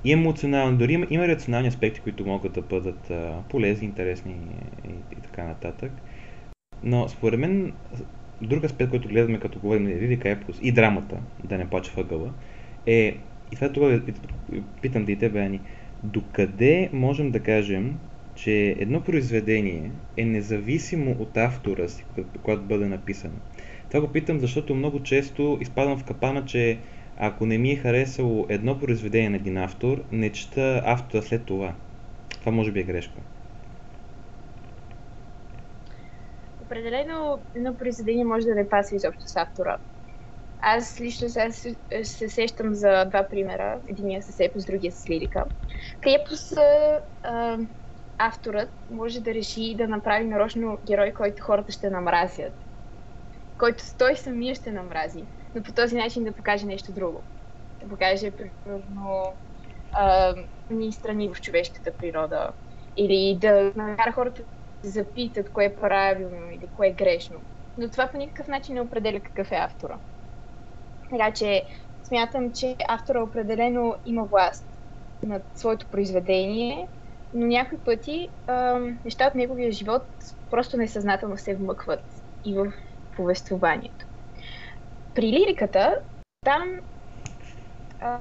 и 0.03 0.12
емоционални, 0.12 0.77
дори 0.77 0.93
има, 0.93 1.07
има 1.09 1.27
рационални 1.27 1.67
аспекти, 1.67 2.01
които 2.01 2.25
могат 2.25 2.53
да 2.53 2.62
бъдат 2.62 3.12
а, 3.12 3.43
полезни, 3.50 3.88
интересни 3.88 4.33
и, 4.85 4.89
и, 4.89 5.05
и 5.12 5.21
така 5.21 5.43
нататък. 5.43 5.91
Но 6.83 7.09
според 7.09 7.39
мен, 7.39 7.73
друг 8.41 8.63
аспект, 8.63 8.89
който 8.89 9.07
гледаме 9.07 9.39
като 9.39 9.59
говорим 9.59 9.85
за 9.85 9.91
лирика, 9.93 10.29
епос 10.29 10.59
и 10.62 10.71
драмата, 10.71 11.21
да 11.43 11.57
не 11.57 11.69
плача 11.69 11.91
въгъла, 11.97 12.33
е, 12.85 13.17
и 13.51 13.55
това 13.55 13.73
това 13.73 14.01
питам 14.81 15.05
и 15.09 15.17
тебе, 15.19 15.39
Ани, 15.41 15.62
докъде 16.03 16.89
можем 16.93 17.31
да 17.31 17.43
кажем, 17.43 18.00
че 18.35 18.75
едно 18.79 19.03
произведение 19.03 19.91
е 20.17 20.25
независимо 20.25 21.15
от 21.19 21.37
автора 21.37 21.87
си, 21.87 22.05
когато 22.43 22.63
бъде 22.63 22.85
написано. 22.85 23.33
Това 23.89 24.07
го 24.07 24.13
питам, 24.13 24.39
защото 24.39 24.75
много 24.75 25.03
често 25.03 25.57
изпадам 25.61 25.97
в 25.97 26.05
капана, 26.05 26.45
че 26.45 26.79
ако 27.17 27.45
не 27.45 27.57
ми 27.57 27.71
е 27.71 27.75
харесало 27.75 28.45
едно 28.49 28.79
произведение 28.79 29.29
на 29.29 29.35
един 29.35 29.57
автор, 29.57 30.03
не 30.11 30.31
чета 30.31 30.81
автора 30.85 31.21
след 31.21 31.45
това. 31.45 31.75
Това 32.39 32.51
може 32.51 32.71
би 32.71 32.79
е 32.79 32.83
грешка. 32.83 33.19
Определено 36.59 37.43
едно 37.55 37.77
произведение 37.77 38.25
може 38.25 38.45
да 38.45 38.55
не 38.55 38.69
пасва 38.69 38.95
изобщо 38.95 39.27
с 39.27 39.35
автора. 39.35 39.77
Аз 40.59 41.01
лично 41.01 41.29
се, 41.29 41.75
се 42.03 42.29
сещам 42.29 42.73
за 42.73 43.05
два 43.05 43.27
примера. 43.29 43.81
Единия 43.87 44.21
с 44.21 44.39
епос, 44.39 44.65
другия 44.65 44.91
с 44.91 45.09
лирика. 45.09 45.45
Епос 46.05 46.51
а, 47.23 47.57
авторът 48.17 48.70
може 48.89 49.22
да 49.22 49.34
реши 49.34 49.75
да 49.77 49.88
направи 49.88 50.25
нарочно 50.25 50.77
герой, 50.88 51.13
който 51.13 51.43
хората 51.43 51.72
ще 51.72 51.89
намразят. 51.89 52.53
Който 53.58 53.84
той 53.98 54.15
самия 54.15 54.55
ще 54.55 54.72
намрази. 54.72 55.27
Но 55.55 55.63
по 55.63 55.74
този 55.74 55.96
начин 55.96 56.24
да 56.24 56.34
покаже 56.34 56.65
нещо 56.65 56.93
друго. 56.93 57.25
Да 57.82 57.89
покаже, 57.89 58.32
примерно, 58.32 59.24
ни 60.70 60.91
страни 60.91 61.29
в 61.29 61.41
човешката 61.41 61.98
природа. 61.98 62.53
Или 62.98 63.38
да 63.41 63.74
накара 63.75 64.12
хората 64.12 64.43
да 64.84 64.89
запитат 64.89 65.51
кое 65.51 65.65
е 65.65 65.75
правилно 65.75 66.51
или 66.51 66.70
кое 66.72 66.88
е 66.88 66.93
грешно. 66.93 67.41
Но 67.77 67.89
това 67.89 68.08
по 68.08 68.17
никакъв 68.17 68.48
начин 68.48 68.75
не 68.75 68.82
определя 68.82 69.22
какъв 69.22 69.51
е 69.51 69.55
автора. 69.55 70.00
Така 71.10 71.34
че 71.34 71.65
смятам, 72.03 72.51
че 72.53 72.75
автора 72.88 73.24
определено 73.24 73.96
има 74.05 74.24
власт 74.25 74.65
над 75.22 75.43
своето 75.55 75.88
произведение, 75.89 76.88
но 77.33 77.47
някои 77.47 77.77
пъти 77.77 78.29
а, 78.47 78.79
неща 79.05 79.27
от 79.27 79.35
неговия 79.35 79.71
живот 79.71 80.03
просто 80.49 80.77
несъзнателно 80.77 81.37
се 81.37 81.55
вмъкват 81.55 82.05
и 82.45 82.57
в 82.57 82.73
повествованието. 83.15 84.05
При 85.15 85.27
лириката, 85.27 86.01
там 86.45 86.69
а, 87.99 88.19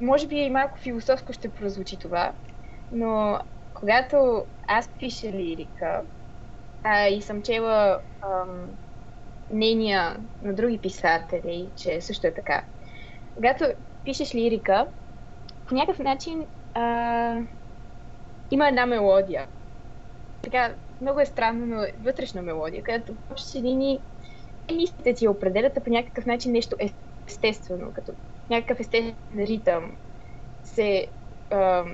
може 0.00 0.26
би 0.26 0.36
и 0.36 0.50
малко 0.50 0.78
философско 0.78 1.32
ще 1.32 1.54
прозвучи 1.54 1.98
това, 1.98 2.32
но 2.90 3.38
когато 3.74 4.46
аз 4.68 4.90
пиша 4.98 5.26
лирика 5.26 6.02
а, 6.84 7.08
и 7.08 7.22
съм 7.22 7.42
чела 7.42 8.00
мнения 9.52 10.16
на 10.42 10.54
други 10.54 10.80
писатели, 10.80 11.72
че 11.76 12.00
също 12.00 12.26
е 12.26 12.34
така, 12.34 12.64
когато 13.34 13.64
пишеш 14.04 14.34
лирика, 14.34 14.88
по 15.66 15.74
някакъв 15.74 15.98
начин 15.98 16.46
а, 16.74 17.36
има 18.52 18.68
една 18.68 18.86
мелодия. 18.86 19.48
Така, 20.42 20.76
много 21.00 21.20
е 21.20 21.26
странно, 21.26 21.66
но 21.66 21.82
е 21.82 21.92
вътрешна 22.00 22.42
мелодия, 22.42 22.82
където 22.82 23.16
общи 23.30 23.62
линии 23.62 24.00
мислите 24.74 25.14
ти 25.14 25.28
определят, 25.28 25.76
а 25.76 25.82
по 25.82 25.90
някакъв 25.90 26.26
начин 26.26 26.52
нещо 26.52 26.76
естествено, 27.28 27.92
като 27.92 28.12
някакъв 28.50 28.80
естествен 28.80 29.16
ритъм 29.38 29.96
се, 30.62 31.06
а, 31.50 31.84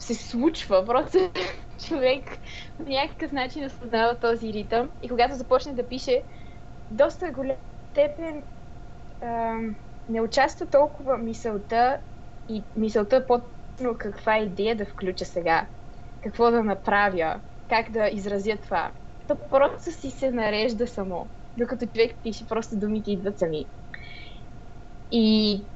се 0.00 0.14
случва. 0.14 0.84
Просто 0.86 1.32
човек 1.88 2.38
по 2.76 2.82
някакъв 2.82 3.32
начин 3.32 3.64
осъзнава 3.64 4.18
този 4.20 4.52
ритъм 4.52 4.90
и 5.02 5.08
когато 5.08 5.34
започне 5.34 5.72
да 5.72 5.88
пише, 5.88 6.24
доста 6.90 7.32
голям 7.32 7.56
степен 7.90 8.44
а, 9.20 9.58
не 10.08 10.20
участва 10.20 10.66
толкова 10.66 11.18
мисълта 11.18 12.00
и 12.48 12.64
мисълта 12.76 13.26
по-точно 13.76 13.98
каква 13.98 14.38
идея 14.38 14.76
да 14.76 14.86
включа 14.86 15.24
сега, 15.24 15.66
какво 16.22 16.50
да 16.50 16.62
направя, 16.62 17.40
как 17.68 17.90
да 17.90 18.08
изразя 18.12 18.56
това. 18.62 18.92
То 19.28 19.36
просто 19.50 19.92
си 19.92 20.10
се 20.10 20.30
нарежда 20.30 20.86
само. 20.86 21.30
Докато 21.56 21.86
човек 21.86 22.16
пише, 22.22 22.46
просто 22.46 22.78
думите 22.78 23.10
идват 23.10 23.38
сами. 23.38 23.66
И 25.10 25.68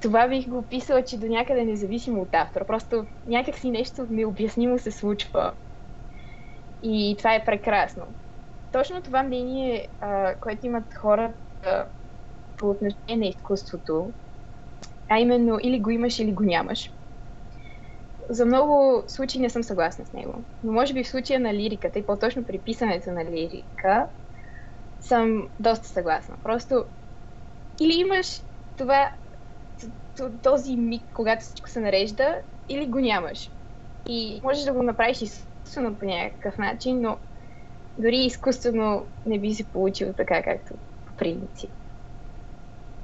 това 0.00 0.28
бих 0.28 0.48
го 0.48 0.58
описала, 0.58 1.04
че 1.04 1.18
до 1.18 1.26
някъде 1.26 1.64
независимо 1.64 2.22
от 2.22 2.34
автора. 2.34 2.64
Просто 2.66 3.06
някакси 3.26 3.70
нещо 3.70 4.06
необяснимо 4.10 4.78
се 4.78 4.90
случва. 4.90 5.52
И 6.82 7.14
това 7.18 7.34
е 7.34 7.44
прекрасно. 7.44 8.06
Точно 8.72 9.02
това 9.02 9.22
мнение, 9.22 9.88
а, 10.00 10.34
което 10.40 10.66
имат 10.66 10.94
хората 10.94 11.88
по 12.56 12.70
отношение 12.70 13.16
на 13.16 13.26
изкуството, 13.26 14.14
а 15.08 15.18
именно 15.18 15.58
или 15.62 15.80
го 15.80 15.90
имаш, 15.90 16.18
или 16.18 16.32
го 16.32 16.42
нямаш. 16.42 16.96
За 18.30 18.46
много 18.46 19.04
случаи 19.06 19.40
не 19.40 19.50
съм 19.50 19.62
съгласна 19.62 20.06
с 20.06 20.12
него. 20.12 20.44
Но 20.64 20.72
може 20.72 20.94
би 20.94 21.04
в 21.04 21.08
случая 21.08 21.40
на 21.40 21.54
лириката 21.54 21.98
и 21.98 22.06
по-точно 22.06 22.44
при 22.44 22.58
писането 22.58 23.10
на 23.10 23.24
лирика 23.24 24.06
съм 25.00 25.48
доста 25.60 25.88
съгласна. 25.88 26.36
Просто 26.42 26.84
или 27.80 27.94
имаш 27.94 28.42
това, 28.76 29.10
този 30.42 30.76
миг, 30.76 31.02
когато 31.14 31.44
всичко 31.44 31.70
се 31.70 31.80
нарежда, 31.80 32.36
или 32.68 32.86
го 32.86 32.98
нямаш. 32.98 33.50
И 34.08 34.40
можеш 34.44 34.64
да 34.64 34.72
го 34.72 34.82
направиш 34.82 35.22
изкуствено 35.22 35.94
по 35.94 36.04
някакъв 36.04 36.58
начин, 36.58 37.00
но 37.00 37.18
дори 37.98 38.16
изкуствено 38.16 39.06
не 39.26 39.38
би 39.38 39.54
се 39.54 39.64
получило 39.64 40.12
така, 40.12 40.42
както 40.42 40.74
по 41.06 41.16
принцип. 41.16 41.70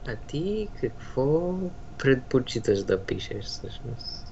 А 0.09 0.17
ти 0.27 0.69
какво 0.81 1.55
предпочиташ 1.99 2.83
да 2.83 3.05
пишеш 3.05 3.45
всъщност? 3.45 4.32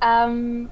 Ам, 0.00 0.70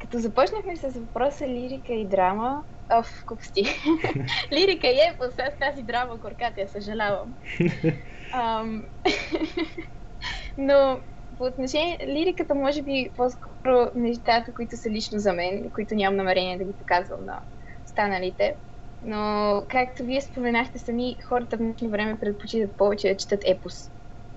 като 0.00 0.18
започнахме 0.18 0.76
с 0.76 1.00
въпроса 1.00 1.48
лирика 1.48 1.92
и 1.92 2.08
драма, 2.08 2.64
Оф, 2.92 3.24
купсти. 3.26 3.64
Лирика 4.52 4.88
е, 4.88 5.16
с 5.30 5.58
тази 5.58 5.82
драма 5.82 6.16
горката, 6.16 6.60
я 6.60 6.68
съжалявам. 6.68 7.34
Ам, 8.32 8.84
но 10.56 11.00
по 11.38 11.44
отношение 11.44 11.98
лириката, 12.06 12.54
може 12.54 12.82
би 12.82 13.10
по-скоро 13.16 13.90
нещата, 13.94 14.54
които 14.54 14.76
са 14.76 14.90
лично 14.90 15.18
за 15.18 15.32
мен, 15.32 15.70
които 15.72 15.94
нямам 15.94 16.16
намерение 16.16 16.58
да 16.58 16.64
ги 16.64 16.76
показвам 16.78 17.24
на 17.24 17.40
останалите. 17.86 18.56
Но, 19.02 19.62
както 19.68 20.04
вие 20.04 20.20
споменахте 20.20 20.78
сами, 20.78 21.16
хората 21.28 21.56
в 21.56 21.58
днешно 21.58 21.90
време 21.90 22.18
предпочитат 22.20 22.76
повече 22.76 23.08
да 23.08 23.16
четат 23.16 23.40
епос. 23.46 23.90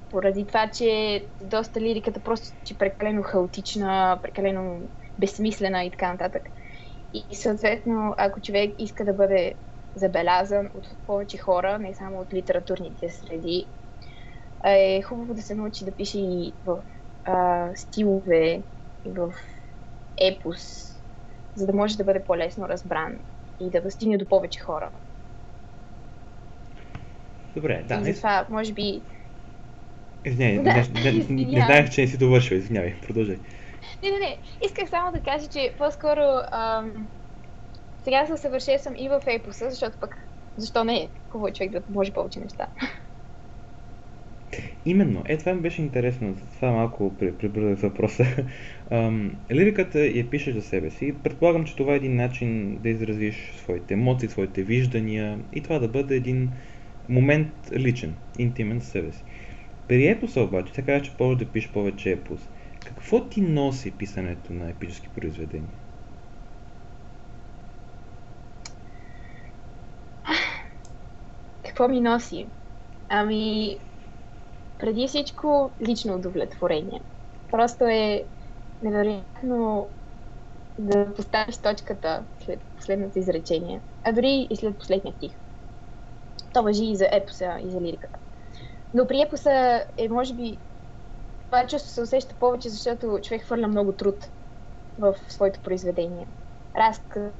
Поради 0.09 0.47
това, 0.47 0.69
че 0.69 1.21
доста 1.41 1.81
лириката 1.81 2.19
просто 2.19 2.73
е 2.73 2.77
прекалено 2.77 3.23
хаотична, 3.23 4.19
прекалено 4.23 4.79
безсмислена 5.19 5.83
и 5.83 5.91
така 5.91 6.11
нататък. 6.11 6.43
И 7.13 7.35
съответно, 7.35 8.15
ако 8.17 8.41
човек 8.41 8.75
иска 8.79 9.05
да 9.05 9.13
бъде 9.13 9.53
забелязан 9.95 10.69
от 10.73 10.87
повече 11.07 11.37
хора, 11.37 11.79
не 11.79 11.93
само 11.93 12.19
от 12.19 12.33
литературните 12.33 13.09
среди, 13.09 13.65
е 14.65 15.01
хубаво 15.01 15.33
да 15.33 15.41
се 15.41 15.55
научи 15.55 15.85
да 15.85 15.91
пише 15.91 16.19
и 16.19 16.53
в 16.65 16.83
а, 17.23 17.69
стилове, 17.75 18.63
и 19.05 19.09
в 19.09 19.33
епос, 20.21 20.91
за 21.55 21.65
да 21.65 21.73
може 21.73 21.97
да 21.97 22.03
бъде 22.03 22.23
по-лесно 22.23 22.69
разбран 22.69 23.19
и 23.59 23.69
да 23.69 23.81
достигне 23.81 24.17
до 24.17 24.25
повече 24.25 24.59
хора. 24.59 24.91
Добре, 27.55 27.83
да. 27.87 27.95
И 27.95 28.13
затова, 28.13 28.45
може 28.49 28.73
би... 28.73 29.01
Извинявай, 30.25 30.63
да, 30.63 30.73
не, 30.73 31.11
не, 31.11 31.25
не, 31.29 31.45
не 31.45 31.65
знаех, 31.65 31.89
че 31.89 32.01
не 32.01 32.07
си 32.07 32.17
довършил, 32.17 32.55
извинявай, 32.55 32.95
продължай. 33.01 33.37
Не, 34.03 34.09
не, 34.09 34.19
не. 34.19 34.37
Исках 34.65 34.89
само 34.89 35.11
да 35.11 35.19
кажа, 35.19 35.47
че 35.47 35.73
по-скоро 35.77 36.21
ам, 36.51 37.07
сега 38.03 38.25
се 38.25 38.33
усъвършенствам 38.33 38.95
и 38.97 39.09
в 39.09 39.21
епоса, 39.27 39.69
защото 39.69 39.97
пък 39.99 40.17
защо 40.57 40.83
не 40.83 40.97
е 40.97 41.09
хубаво 41.29 41.53
човек 41.53 41.71
да 41.71 41.81
може 41.89 42.11
повече 42.11 42.39
неща. 42.39 42.67
Именно, 44.85 45.23
е 45.25 45.37
това 45.37 45.53
ми 45.53 45.61
беше 45.61 45.81
интересно, 45.81 46.35
това 46.55 46.71
малко 46.71 47.17
прибързах 47.17 47.79
въпроса. 47.79 48.25
Ам, 48.91 49.31
лириката 49.51 49.99
я 49.99 50.29
пишеш 50.29 50.55
за 50.55 50.61
себе 50.61 50.89
си. 50.89 51.15
Предполагам, 51.23 51.65
че 51.65 51.75
това 51.75 51.93
е 51.93 51.95
един 51.95 52.15
начин 52.15 52.77
да 52.77 52.89
изразиш 52.89 53.53
своите 53.57 53.93
емоции, 53.93 54.29
своите 54.29 54.63
виждания 54.63 55.39
и 55.53 55.61
това 55.61 55.79
да 55.79 55.87
бъде 55.87 56.15
един 56.15 56.49
момент 57.09 57.53
личен, 57.73 58.15
интимен 58.39 58.79
за 58.79 58.85
себе 58.85 59.11
си. 59.11 59.23
При 59.87 60.07
епоса 60.07 60.41
обаче, 60.41 60.73
така 60.73 60.85
казва, 60.85 61.05
че 61.05 61.17
повече 61.17 61.45
да 61.45 61.51
пишеш 61.51 61.71
повече 61.71 62.11
епос. 62.11 62.49
Какво 62.85 63.29
ти 63.29 63.41
носи 63.41 63.97
писането 63.97 64.53
на 64.53 64.69
епически 64.69 65.09
произведения? 65.09 65.79
Какво 71.65 71.87
ми 71.87 72.01
носи? 72.01 72.47
Ами, 73.09 73.77
преди 74.77 75.07
всичко 75.07 75.75
лично 75.87 76.15
удовлетворение. 76.15 77.01
Просто 77.51 77.83
е 77.83 78.25
невероятно 78.81 79.89
да 80.77 81.13
поставиш 81.13 81.57
точката 81.57 82.25
след 82.45 82.59
последното 82.75 83.19
изречение, 83.19 83.81
а 84.03 84.11
дори 84.11 84.47
и 84.49 84.55
след 84.55 84.77
последния 84.77 85.13
стих. 85.13 85.31
То 86.53 86.63
въжи 86.63 86.85
и 86.85 86.95
за 86.95 87.09
епоса, 87.11 87.57
и 87.63 87.71
за 87.71 87.81
лириката. 87.81 88.19
Но 88.93 89.07
при 89.07 89.21
епоса 89.21 89.85
е, 89.97 90.09
може 90.09 90.33
би, 90.33 90.59
това 91.45 91.67
чувство 91.67 91.91
се 91.91 92.01
усеща 92.01 92.35
повече, 92.35 92.69
защото 92.69 93.19
човек 93.23 93.43
хвърля 93.43 93.67
много 93.67 93.93
труд 93.93 94.31
в 94.97 95.15
своето 95.29 95.59
произведение. 95.61 96.27
Разказ, 96.77 97.33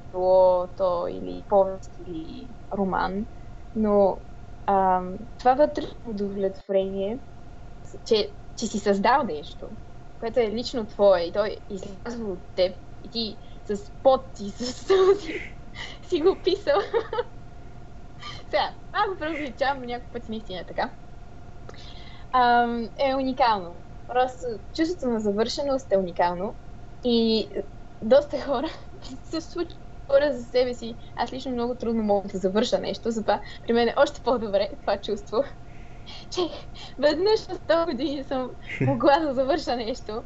то 0.76 1.06
или 1.10 1.44
повест, 1.48 1.98
или 2.06 2.48
роман. 2.78 3.26
Но 3.74 4.20
а, 4.66 5.02
това 5.38 5.54
вътрешно 5.54 6.00
удовлетворение, 6.04 7.20
че, 8.04 8.34
че 8.56 8.66
си 8.66 8.78
създал 8.78 9.22
нещо, 9.22 9.70
което 10.18 10.40
е 10.40 10.50
лично 10.50 10.86
твое 10.86 11.22
и 11.22 11.32
той 11.32 11.56
излязва 11.68 12.32
от 12.32 12.54
теб 12.54 12.76
и 13.02 13.10
ти 13.10 13.38
с 13.64 13.92
пот 14.02 14.40
и 14.40 14.50
с 14.50 14.72
сълзи 14.72 15.34
си 16.02 16.20
го 16.20 16.36
писал. 16.44 16.80
Сега, 18.50 18.74
малко 18.92 19.18
преувеличавам, 19.18 19.82
някакъв 19.82 20.12
път 20.12 20.28
наистина 20.28 20.60
е 20.60 20.66
така. 20.66 20.96
А, 22.38 22.66
е 22.98 23.14
уникално. 23.14 23.74
Просто 24.06 24.44
чувството 24.74 25.12
на 25.12 25.20
завършеност 25.20 25.92
е 25.92 25.98
уникално 25.98 26.54
и 27.04 27.48
доста 28.02 28.40
хора 28.40 28.68
се 29.22 29.40
случва 29.40 29.78
хора 30.10 30.32
за 30.32 30.44
себе 30.44 30.74
си. 30.74 30.96
Аз 31.16 31.32
лично 31.32 31.52
много 31.52 31.74
трудно 31.74 32.02
мога 32.02 32.28
да 32.28 32.38
завърша 32.38 32.78
нещо, 32.78 33.10
затова 33.10 33.40
при 33.66 33.72
мен 33.72 33.88
е 33.88 33.94
още 33.96 34.20
по-добре 34.20 34.70
това 34.80 35.00
чувство. 35.00 35.36
че 36.30 36.40
веднъж 36.98 37.48
на 37.48 37.54
100 37.54 37.84
години 37.86 38.24
съм 38.24 38.50
могла 38.80 39.18
да 39.18 39.34
завърша 39.34 39.76
нещо. 39.76 40.22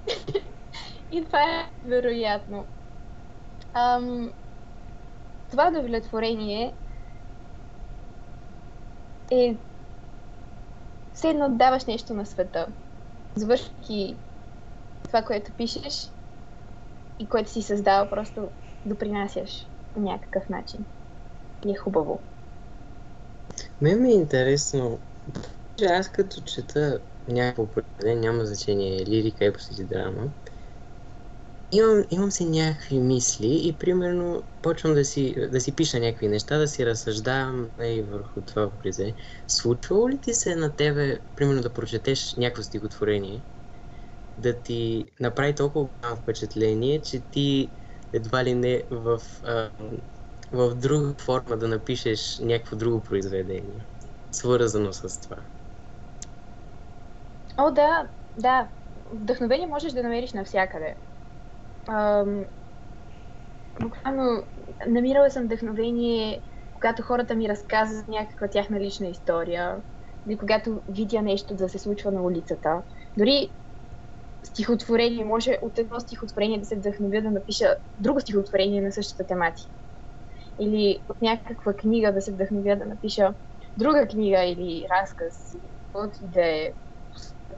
И 1.13 1.25
това 1.25 1.43
е 1.43 1.71
вероятно. 1.89 2.65
Ам, 3.75 4.33
това 5.51 5.69
удовлетворение 5.69 6.73
е 9.33 9.57
все 11.21 11.29
едно 11.29 11.49
даваш 11.49 11.85
нещо 11.85 12.15
на 12.15 12.27
света. 12.27 12.67
Завършвайки 13.37 14.17
това, 15.03 15.23
което 15.23 15.53
пишеш 15.53 16.09
и 17.19 17.27
което 17.27 17.51
си 17.51 17.63
създал, 17.63 18.11
просто 18.11 18.49
допринасяш 18.87 19.67
по 19.95 20.01
някакъв 20.01 20.49
начин. 20.49 20.85
И 21.67 21.71
е 21.71 21.77
хубаво. 21.77 22.21
Мен 23.81 24.03
ми 24.03 24.11
е 24.11 24.15
интересно, 24.15 24.99
аз 25.91 26.09
като 26.09 26.41
чета 26.41 27.01
някакво 27.29 27.67
произведение, 27.67 28.31
няма 28.31 28.45
значение, 28.45 29.07
лирика, 29.07 29.45
епос 29.45 29.71
или 29.79 29.85
драма, 29.85 30.29
имам, 31.73 32.05
имам 32.11 32.31
си 32.31 32.45
някакви 32.47 33.01
мисли 33.01 33.69
и 33.69 33.79
примерно 33.79 34.49
почвам 34.63 34.95
да 34.95 35.05
си, 35.05 35.35
да 35.51 35.61
си 35.61 35.77
пиша 35.77 36.01
някакви 36.01 36.29
неща, 36.29 36.59
да 36.59 36.69
си 36.69 36.87
разсъждавам 36.87 37.71
и 37.83 38.03
върху 38.03 38.43
това 38.43 38.71
произведение. 38.79 39.17
Случвало 39.49 40.09
ли 40.09 40.21
ти 40.21 40.35
се 40.35 40.57
на 40.57 40.77
тебе, 40.77 41.21
примерно 41.37 41.63
да 41.63 41.73
прочетеш 41.73 42.35
някакво 42.37 42.63
стихотворение, 42.63 43.45
да 44.39 44.63
ти 44.63 45.07
направи 45.21 45.55
толкова 45.55 45.89
голямо 46.03 46.23
впечатление, 46.23 47.03
че 47.03 47.21
ти 47.23 47.75
едва 48.13 48.45
ли 48.45 48.55
не 48.55 48.85
в, 48.91 49.21
а, 49.43 49.71
в 50.53 50.75
друга 50.77 51.15
форма 51.21 51.59
да 51.59 51.69
напишеш 51.69 52.39
някакво 52.39 52.77
друго 52.77 53.03
произведение, 53.03 53.87
свързано 54.33 54.93
с 54.93 55.21
това? 55.21 55.37
О, 57.57 57.71
да, 57.71 58.11
да. 58.37 58.71
Вдъхновение 59.13 59.67
можеш 59.67 59.93
да 59.93 60.03
намериш 60.03 60.33
навсякъде. 60.33 60.97
Ам, 61.89 62.45
буквално 63.83 64.47
намирала 64.87 65.31
съм 65.31 65.45
вдъхновение, 65.45 66.43
когато 66.75 67.03
хората 67.03 67.35
ми 67.35 67.49
разказват 67.49 68.09
някаква 68.09 68.49
тяхна 68.49 68.81
лична 68.81 69.09
история, 69.09 69.83
или 70.29 70.39
когато 70.39 70.83
видя 70.89 71.23
нещо 71.23 71.55
да 71.55 71.69
се 71.69 71.79
случва 71.79 72.13
на 72.13 72.23
улицата. 72.23 72.83
Дори 73.19 73.55
стихотворение, 74.45 75.25
може 75.25 75.59
от 75.63 75.79
едно 75.79 76.01
стихотворение 76.01 76.59
да 76.59 76.65
се 76.65 76.77
вдъхновя 76.77 77.23
да 77.23 77.31
напиша 77.31 77.77
друго 77.99 78.21
стихотворение 78.21 78.81
на 78.81 78.93
същата 78.93 79.27
тематика. 79.27 79.71
Или 80.61 81.05
от 81.09 81.21
някаква 81.21 81.73
книга 81.75 82.13
да 82.13 82.21
се 82.21 82.33
вдъхновя 82.33 82.77
да 82.77 82.87
напиша 82.87 83.35
друга 83.77 84.09
книга 84.09 84.45
или 84.45 84.87
разказ, 84.91 85.35
каквото 85.85 86.19
и 86.25 86.29
да 86.29 86.47
е 86.47 86.73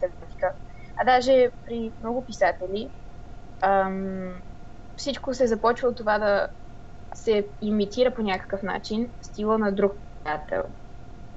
тематика. 0.01 0.55
А 0.97 1.05
даже 1.05 1.51
при 1.67 1.93
много 2.01 2.25
писатели 2.25 2.91
ам, 3.63 4.43
всичко 4.97 5.35
се 5.35 5.47
започва 5.47 5.89
от 5.89 5.97
това 5.97 6.19
да 6.19 6.49
се 7.15 7.49
имитира 7.61 8.15
по 8.15 8.23
някакъв 8.23 8.63
начин 8.63 9.09
стила 9.23 9.59
на 9.59 9.73
друг 9.73 9.93
писател. 10.25 10.63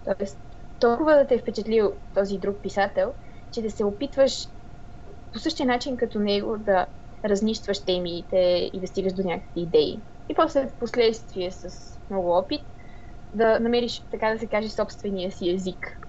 Тоест, 0.04 0.40
толкова 0.80 1.16
да 1.16 1.28
те 1.28 1.36
е 1.36 1.40
впечатлил 1.40 1.94
този 2.14 2.38
друг 2.38 2.62
писател, 2.62 3.14
че 3.52 3.62
да 3.62 3.72
се 3.72 3.86
опитваш 3.86 4.48
по 5.34 5.40
същия 5.40 5.66
начин 5.66 5.98
като 5.98 6.20
него 6.20 6.58
да 6.58 6.86
разнищваш 7.26 7.86
темите 7.86 8.70
и 8.74 8.80
да 8.80 8.88
стигаш 8.88 9.14
до 9.14 9.24
някакви 9.24 9.62
идеи. 9.62 10.00
И 10.30 10.36
после 10.36 10.68
в 10.68 10.80
последствие 10.80 11.52
с 11.52 11.70
много 12.10 12.30
опит 12.32 12.62
да 13.34 13.60
намериш, 13.60 14.02
така 14.12 14.30
да 14.30 14.40
се 14.40 14.48
каже, 14.48 14.70
собствения 14.70 15.32
си 15.32 15.50
език. 15.50 16.00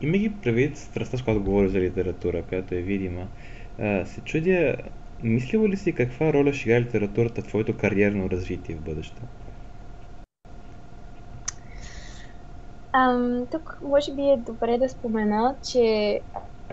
Има 0.00 0.18
ги 0.18 0.40
предвид 0.42 0.76
страстта, 0.76 1.18
с 1.18 1.22
която 1.22 1.44
говори 1.44 1.68
за 1.68 1.78
литература, 1.78 2.46
която 2.48 2.74
е 2.74 2.82
видима. 2.82 3.28
Се 4.04 4.20
чудя, 4.24 4.76
мислила 5.22 5.68
ли 5.68 5.76
си 5.76 5.94
каква 5.94 6.32
роля 6.32 6.52
ще 6.52 6.68
играе 6.68 6.80
литературата 6.80 7.42
в 7.42 7.46
твоето 7.46 7.76
кариерно 7.76 8.30
развитие 8.30 8.76
в 8.76 8.82
бъдеще? 8.82 9.22
Ам, 12.92 13.46
тук 13.50 13.78
може 13.82 14.14
би 14.14 14.22
е 14.22 14.36
добре 14.36 14.78
да 14.78 14.88
спомена, 14.88 15.58
че 15.70 15.80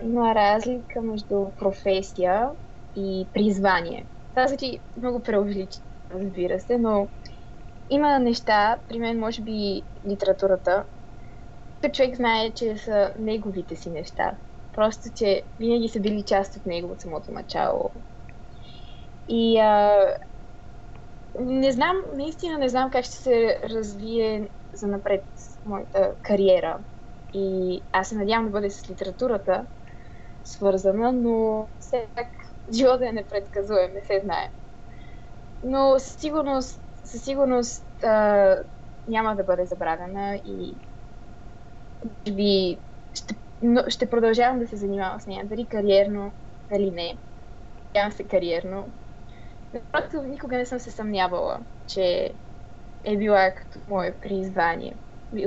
има 0.04 0.36
разлика 0.36 1.02
между 1.02 1.46
професия 1.58 2.50
и 2.96 3.30
призвание. 3.34 4.08
Това 4.30 4.48
звучи 4.48 4.80
много 4.98 5.24
преувеличено, 5.24 5.86
разбира 6.12 6.60
се, 6.60 6.78
но 6.78 7.10
има 7.90 8.20
неща, 8.20 8.80
при 8.88 9.00
мен 9.00 9.20
може 9.20 9.42
би 9.42 9.84
литературата, 10.10 10.86
човек 11.94 12.16
знае, 12.16 12.52
че 12.52 12.78
са 12.78 13.14
неговите 13.20 13.76
си 13.76 13.90
неща. 13.90 14.38
Просто, 14.74 15.10
че 15.16 15.44
винаги 15.60 15.90
са 15.90 16.00
били 16.00 16.24
част 16.24 16.56
от 16.56 16.66
него 16.66 16.92
от 16.92 17.02
самото 17.02 17.32
начало. 17.32 17.92
И 19.28 19.58
а, 19.60 20.06
не 21.40 21.72
знам, 21.72 21.96
наистина 22.14 22.58
не 22.58 22.70
знам 22.70 22.92
как 22.92 23.06
ще 23.06 23.16
се 23.16 23.60
развие 23.64 24.50
за 24.74 24.88
напред 24.88 25.24
моята 25.66 26.16
кариера. 26.22 26.80
И 27.34 27.80
аз 27.92 28.10
се 28.10 28.16
надявам 28.16 28.46
да 28.46 28.52
бъде 28.52 28.70
с 28.70 28.90
литературата 28.90 29.68
свързана, 30.44 31.12
но 31.12 31.68
все 31.80 32.08
пак 32.16 32.28
живота 32.74 33.08
е 33.08 33.12
непредсказуем, 33.12 33.94
не 33.94 34.02
се 34.02 34.20
знае. 34.24 34.52
Но 35.64 36.00
със 36.00 36.16
сигурност, 36.20 36.82
със 37.04 37.24
сигурност 37.24 38.04
а, 38.04 38.58
няма 39.08 39.36
да 39.36 39.44
бъде 39.44 39.66
забравена 39.66 40.36
и 40.46 40.76
би 42.32 42.78
но 43.62 43.84
ще 43.88 44.10
продължавам 44.10 44.60
да 44.60 44.68
се 44.68 44.76
занимавам 44.76 45.20
с 45.20 45.28
нея, 45.28 45.46
дали 45.46 45.66
кариерно, 45.66 46.32
дали 46.72 46.92
не. 46.92 47.18
Надявам 47.88 48.12
се 48.12 48.24
кариерно. 48.24 48.90
Просто 49.92 50.24
никога 50.24 50.58
не 50.58 50.66
съм 50.66 50.80
се 50.80 50.92
съмнявала, 50.92 51.60
че 51.88 52.32
е 53.04 53.18
била 53.18 53.52
като 53.52 53.80
мое 53.90 54.14
призвание. 54.22 54.96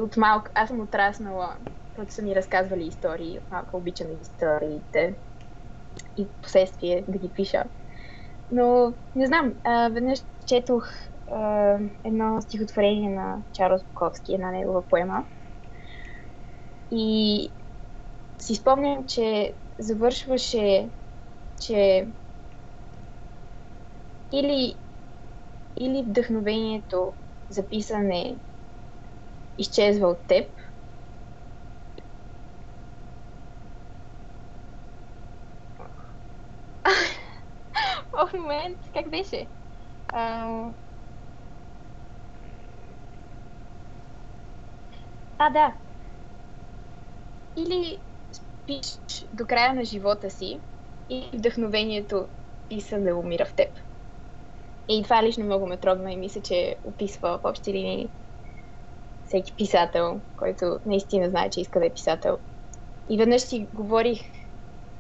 От 0.01 0.17
малко, 0.17 0.47
аз 0.55 0.69
съм 0.69 0.81
отраснала, 0.81 1.57
просто 1.97 2.15
са 2.15 2.23
ми 2.23 2.35
разказвали 2.35 2.85
истории, 2.85 3.39
от 3.39 3.51
малко 3.51 3.77
обичам 3.77 4.07
историите 4.23 5.15
и 6.17 6.27
последствие 6.43 7.05
да 7.09 7.19
ги 7.19 7.29
пиша. 7.29 7.65
Но 8.53 8.93
не 9.17 9.27
знам, 9.27 9.55
веднъж 9.91 10.19
четох 10.47 10.89
едно 12.05 12.41
стихотворение 12.41 13.11
на 13.11 13.39
Чарлз 13.53 13.83
Буковски, 13.83 14.35
една 14.35 14.51
негова 14.51 14.83
поема. 14.83 15.25
И 16.91 17.51
си 18.45 18.55
спомням, 18.55 19.07
че 19.07 19.27
завършваше, 19.79 20.91
че 21.61 22.09
или, 24.33 24.81
или 25.77 26.03
вдъхновението 26.03 27.15
за 27.51 27.69
писане 27.69 28.41
изчезва 29.59 30.09
от 30.09 30.27
теб, 30.27 30.47
в 38.13 38.33
момент, 38.35 38.79
как 38.93 39.11
беше? 39.11 39.51
А, 40.09 40.49
а 45.39 45.51
да. 45.51 45.79
Или 47.57 48.05
пишеш 48.67 49.27
до 49.33 49.47
края 49.47 49.75
на 49.75 49.85
живота 49.85 50.31
си 50.31 50.61
и 51.11 51.31
вдъхновението 51.35 52.29
писане 52.69 53.13
умира 53.13 53.45
в 53.45 53.55
теб. 53.55 53.69
И 54.89 55.03
това 55.03 55.23
лично 55.23 55.45
много 55.45 55.67
ме 55.67 55.77
трогна 55.77 56.13
и 56.13 56.17
мисля, 56.17 56.41
че 56.41 56.77
описва 56.85 57.39
в 57.39 57.45
общи 57.45 57.73
линии 57.73 58.09
всеки 59.27 59.57
писател, 59.57 60.21
който 60.37 60.79
наистина 60.87 61.31
знае, 61.31 61.51
че 61.51 61.61
иска 61.61 61.81
да 61.81 61.87
е 61.87 61.95
писател. 61.95 62.39
И 63.11 63.19
веднъж 63.19 63.43
си 63.43 63.69
говорих 63.75 64.21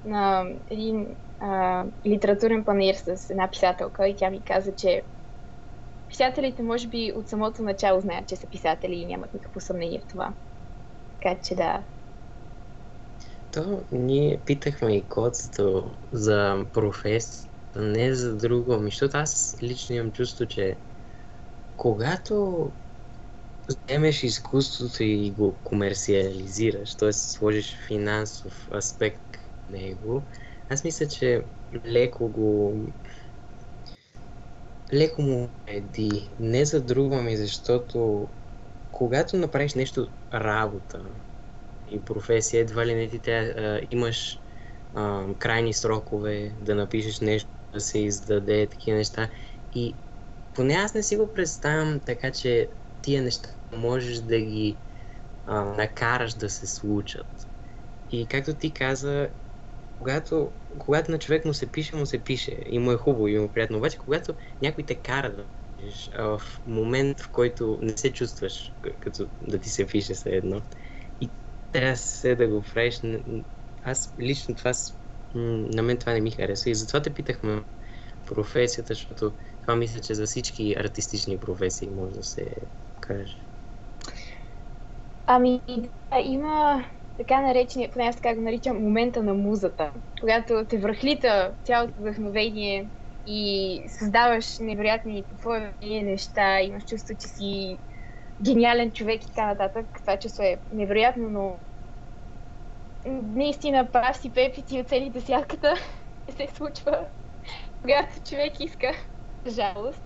на 0.05 0.47
един 0.71 1.17
а, 1.41 1.85
литературен 2.07 2.65
панер 2.65 2.95
с 2.95 3.31
една 3.31 3.51
писателка 3.51 4.09
и 4.09 4.17
тя 4.17 4.31
ми 4.31 4.43
каза, 4.43 4.75
че 4.75 5.03
писателите 6.09 6.63
може 6.63 6.89
би 6.89 7.13
от 7.17 7.29
самото 7.29 7.63
начало 7.63 8.01
знаят, 8.01 8.29
че 8.29 8.37
са 8.37 8.47
писатели 8.47 8.95
и 8.95 9.07
нямат 9.07 9.35
никакво 9.35 9.61
съмнение 9.61 10.01
в 10.01 10.07
това. 10.07 10.35
Така 11.13 11.41
че 11.43 11.55
да, 11.55 11.85
то 13.55 13.85
ние 13.93 14.43
питахме 14.47 14.97
и 14.97 15.09
Коцето 15.09 15.95
за 16.13 16.67
професия, 16.73 17.51
не 17.77 18.15
за 18.15 18.37
друго. 18.37 18.73
Ами, 18.73 18.91
защото 18.91 19.17
аз 19.17 19.57
лично 19.63 19.95
имам 19.95 20.13
чувство, 20.13 20.47
че 20.47 20.77
когато 21.77 22.73
вземеш 23.69 24.23
изкуството 24.23 25.03
и 25.03 25.31
го 25.31 25.59
комерциализираш, 25.65 26.95
т.е. 26.95 27.13
сложиш 27.13 27.77
финансов 27.87 28.69
аспект 28.75 29.37
в 29.37 29.69
него, 29.69 30.27
аз 30.69 30.85
мисля, 30.85 31.09
че 31.09 31.45
леко 31.87 32.29
го 32.29 32.79
леко 34.93 35.23
му 35.23 35.51
еди. 35.67 36.31
Не 36.39 36.65
за 36.65 36.83
друго, 36.83 37.15
ами 37.15 37.37
защото 37.37 38.29
когато 38.91 39.37
направиш 39.37 39.75
нещо 39.75 40.09
работа 40.35 41.05
и 41.91 42.05
професия, 42.05 42.61
едва 42.61 42.87
ли 42.87 42.95
не 42.95 43.09
ти 43.09 43.21
трябва, 43.21 43.81
имаш 43.91 44.41
а, 44.95 45.27
крайни 45.39 45.75
срокове, 45.75 46.57
да 46.61 46.75
напишеш 46.75 47.21
нещо, 47.21 47.51
да 47.73 47.81
се 47.81 47.99
издаде, 47.99 48.67
такива 48.67 48.97
неща. 48.97 49.31
И 49.75 49.97
поне 50.55 50.75
аз 50.75 50.95
не 50.95 51.03
си 51.03 51.17
го 51.17 51.35
представям 51.35 52.01
така, 52.01 52.33
че 52.33 52.71
тия 53.03 53.23
неща 53.23 53.49
можеш 53.73 54.19
да 54.19 54.41
ги 54.41 54.79
а, 55.47 55.65
накараш 55.65 56.35
да 56.35 56.51
се 56.51 56.67
случат. 56.67 57.49
И 58.11 58.29
както 58.29 58.55
ти 58.55 58.75
каза, 58.75 59.29
когато, 59.99 60.53
когато 60.79 61.11
на 61.11 61.19
човек 61.19 61.45
му 61.45 61.55
се 61.55 61.73
пише, 61.73 61.97
му 61.97 62.07
се 62.07 62.25
пише 62.25 62.59
и 62.67 62.79
му 62.79 62.93
е 62.93 62.97
хубаво 62.97 63.29
и 63.29 63.39
му 63.39 63.45
е 63.45 63.53
приятно. 63.53 63.79
Обаче, 63.79 63.99
когато 63.99 64.35
някой 64.63 64.87
те 64.87 65.03
кара 65.03 65.37
да 65.37 65.47
пишеш, 65.77 66.11
в 66.19 66.43
момент, 66.67 67.21
в 67.21 67.31
който 67.31 67.79
не 67.83 67.97
се 67.97 68.13
чувстваш 68.13 68.75
като 69.01 69.29
да 69.41 69.61
ти 69.61 69.69
се 69.71 69.87
пише 69.87 70.15
все 70.15 70.31
едно, 70.31 70.63
трябва 71.75 71.97
се 71.97 72.35
да 72.35 72.49
го 72.49 72.63
правиш, 72.75 73.01
аз 73.83 74.15
лично 74.21 74.55
това, 74.55 74.73
на 75.35 75.83
мен 75.83 75.99
това 75.99 76.13
не 76.13 76.21
ми 76.21 76.31
харесва 76.31 76.71
и 76.71 76.75
затова 76.75 77.03
те 77.03 77.15
питахме 77.15 77.65
професията, 78.25 78.95
защото 78.95 79.33
това 79.63 79.77
мисля, 79.77 80.01
че 80.01 80.15
за 80.15 80.27
всички 80.27 80.75
артистични 80.79 81.41
професии 81.41 81.91
може 81.91 82.15
да 82.15 82.23
се 82.23 82.55
каже. 83.01 83.37
Ами, 85.27 85.63
да, 85.69 86.21
има 86.25 86.85
така 87.17 87.41
наречения, 87.41 87.91
поне 87.93 88.05
аз 88.05 88.17
така 88.17 88.35
го 88.35 88.41
наричам, 88.41 88.83
момента 88.83 89.23
на 89.23 89.35
музата, 89.35 89.93
когато 90.21 90.67
те 90.69 90.79
връхлита 90.79 91.57
цялото 91.65 91.95
вдъхновение 91.99 92.91
и 93.27 93.85
създаваш 93.99 94.59
невероятни 94.59 95.25
по 95.29 95.37
твое 95.37 95.75
неща, 95.83 96.61
имаш 96.61 96.85
чувство, 96.85 97.15
че 97.21 97.29
си 97.29 97.79
гениален 98.43 98.93
човек 98.93 99.25
и 99.25 99.27
така 99.27 99.47
нататък. 99.47 99.87
Това 100.01 100.19
чувство 100.19 100.43
е 100.43 100.59
невероятно, 100.73 101.31
но 101.31 101.59
наистина 103.23 103.89
прав 103.93 104.17
си 104.17 104.33
пепици 104.33 104.81
от 104.81 104.89
целите 104.89 105.21
сядката 105.21 105.75
не 106.29 106.35
се 106.47 106.55
случва, 106.55 107.07
когато 107.81 108.21
човек 108.29 108.61
иска 108.61 108.93
жалост. 109.47 110.03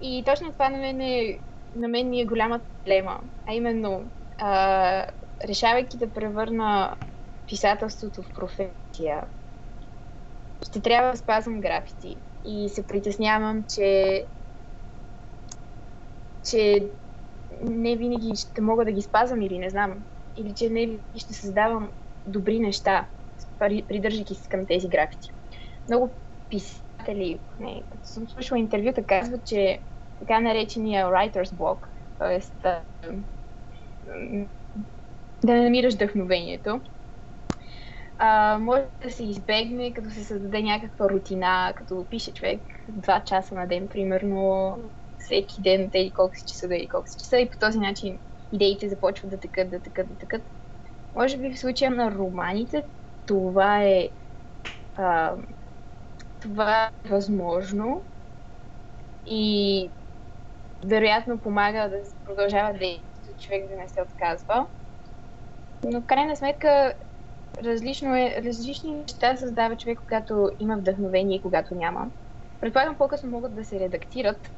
И 0.00 0.22
точно 0.26 0.52
това 0.52 0.68
на 0.68 0.78
мен 0.78 1.00
е, 1.00 1.38
на 1.76 1.88
мен 1.88 2.08
ми 2.08 2.20
е 2.20 2.26
голяма 2.26 2.60
проблема, 2.78 3.20
а 3.46 3.54
именно 3.54 4.10
а, 4.38 5.06
решавайки 5.48 5.96
да 5.96 6.12
превърна 6.12 6.96
писателството 7.46 8.22
в 8.22 8.32
професия, 8.34 9.24
ще 10.62 10.80
трябва 10.80 11.10
да 11.10 11.16
спазвам 11.16 11.60
графити. 11.60 12.16
И 12.44 12.68
се 12.68 12.86
притеснявам, 12.86 13.64
че, 13.74 14.24
че 16.50 16.90
не 17.62 17.96
винаги 17.96 18.36
ще 18.36 18.60
мога 18.60 18.84
да 18.84 18.92
ги 18.92 19.02
спазвам 19.02 19.42
или 19.42 19.58
не 19.58 19.70
знам. 19.70 20.04
Или 20.36 20.54
че 20.54 20.70
не 20.70 20.88
ще 21.16 21.34
създавам 21.34 21.88
добри 22.26 22.60
неща, 22.60 23.06
придържайки 23.58 24.34
се 24.34 24.48
към 24.48 24.66
тези 24.66 24.88
графити. 24.88 25.30
Много 25.88 26.10
писатели, 26.48 27.38
не, 27.60 27.82
като 27.92 28.06
съм 28.06 28.28
слушала 28.28 28.58
интервюта, 28.58 29.02
казват, 29.02 29.46
че 29.46 29.80
така 30.18 30.40
наречения 30.40 31.06
writer's 31.06 31.54
block, 31.54 31.86
т.е 32.18 32.40
да 35.44 35.54
не 35.54 35.62
намираш 35.62 35.94
вдъхновението. 35.94 36.80
А, 38.18 38.58
може 38.60 38.82
да 39.02 39.10
се 39.10 39.24
избегне, 39.24 39.92
като 39.92 40.10
се 40.10 40.24
създаде 40.24 40.62
някаква 40.62 41.08
рутина, 41.08 41.72
като 41.76 42.06
пише 42.10 42.34
човек 42.34 42.60
два 42.88 43.20
часа 43.20 43.54
на 43.54 43.66
ден, 43.66 43.88
примерно, 43.88 44.76
всеки 45.30 45.62
ден 45.62 45.86
от 45.86 45.94
еди 45.94 46.10
колко 46.10 46.36
си 46.36 46.46
часа 46.46 46.68
до 46.68 46.74
еди 46.74 46.88
колко 46.88 47.08
си 47.08 47.18
часа 47.18 47.38
и 47.38 47.50
по 47.50 47.58
този 47.58 47.78
начин 47.78 48.18
идеите 48.52 48.88
започват 48.88 49.30
да 49.30 49.40
тъкат, 49.40 49.70
да 49.70 49.80
тъкат, 49.80 50.08
да 50.08 50.14
тъкат. 50.18 50.42
Може 51.14 51.38
би 51.38 51.54
в 51.54 51.58
случая 51.58 51.90
на 51.90 52.10
романите 52.10 52.82
това 53.26 53.82
е 53.82 54.08
а, 54.96 55.36
това 56.40 56.84
е 56.86 57.08
възможно 57.08 58.02
и 59.26 59.90
вероятно 60.86 61.38
помага 61.38 61.88
да 61.88 62.04
се 62.04 62.16
продължава 62.24 62.72
да 62.72 62.86
човек 63.38 63.68
да 63.68 63.76
не 63.76 63.88
се 63.88 64.02
отказва. 64.02 64.66
Но 65.84 66.00
в 66.00 66.06
крайна 66.06 66.36
сметка 66.36 66.94
различно 67.64 68.16
е, 68.16 68.42
различни 68.44 68.94
неща 68.94 69.36
създава 69.36 69.76
човек, 69.76 69.98
когато 69.98 70.50
има 70.60 70.76
вдъхновение 70.76 71.36
и 71.36 71.42
когато 71.42 71.74
няма. 71.74 72.10
Предполагам, 72.60 72.96
по-късно 72.98 73.30
могат 73.30 73.54
да 73.54 73.64
се 73.64 73.80
редактират, 73.80 74.50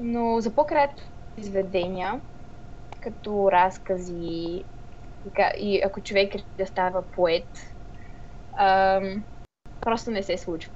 но 0.00 0.40
за 0.40 0.54
по-кратки 0.54 1.02
изведения, 1.36 2.20
като 3.00 3.52
разкази, 3.52 4.64
и 5.58 5.82
ако 5.84 6.00
човек 6.00 6.34
реши 6.34 6.46
да 6.58 6.66
става 6.66 7.10
поет, 7.10 7.48
ам, 8.58 9.24
просто 9.80 10.10
не 10.10 10.22
се 10.22 10.38
случва. 10.38 10.72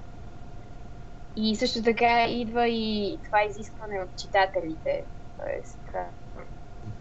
И 1.37 1.57
също 1.57 1.83
така 1.83 2.27
идва 2.29 2.69
и 2.69 3.19
това 3.25 3.45
изискване 3.45 4.01
от 4.01 4.17
читателите. 4.17 5.05
Тоест, 5.37 5.81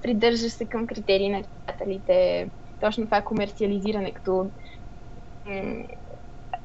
придържаш 0.01 0.51
се 0.51 0.65
към 0.65 0.88
критерии 0.88 1.30
на 1.30 1.43
читателите, 1.43 2.49
точно 2.80 3.06
това 3.06 3.21
комерциализиране, 3.21 4.13
като 4.13 4.51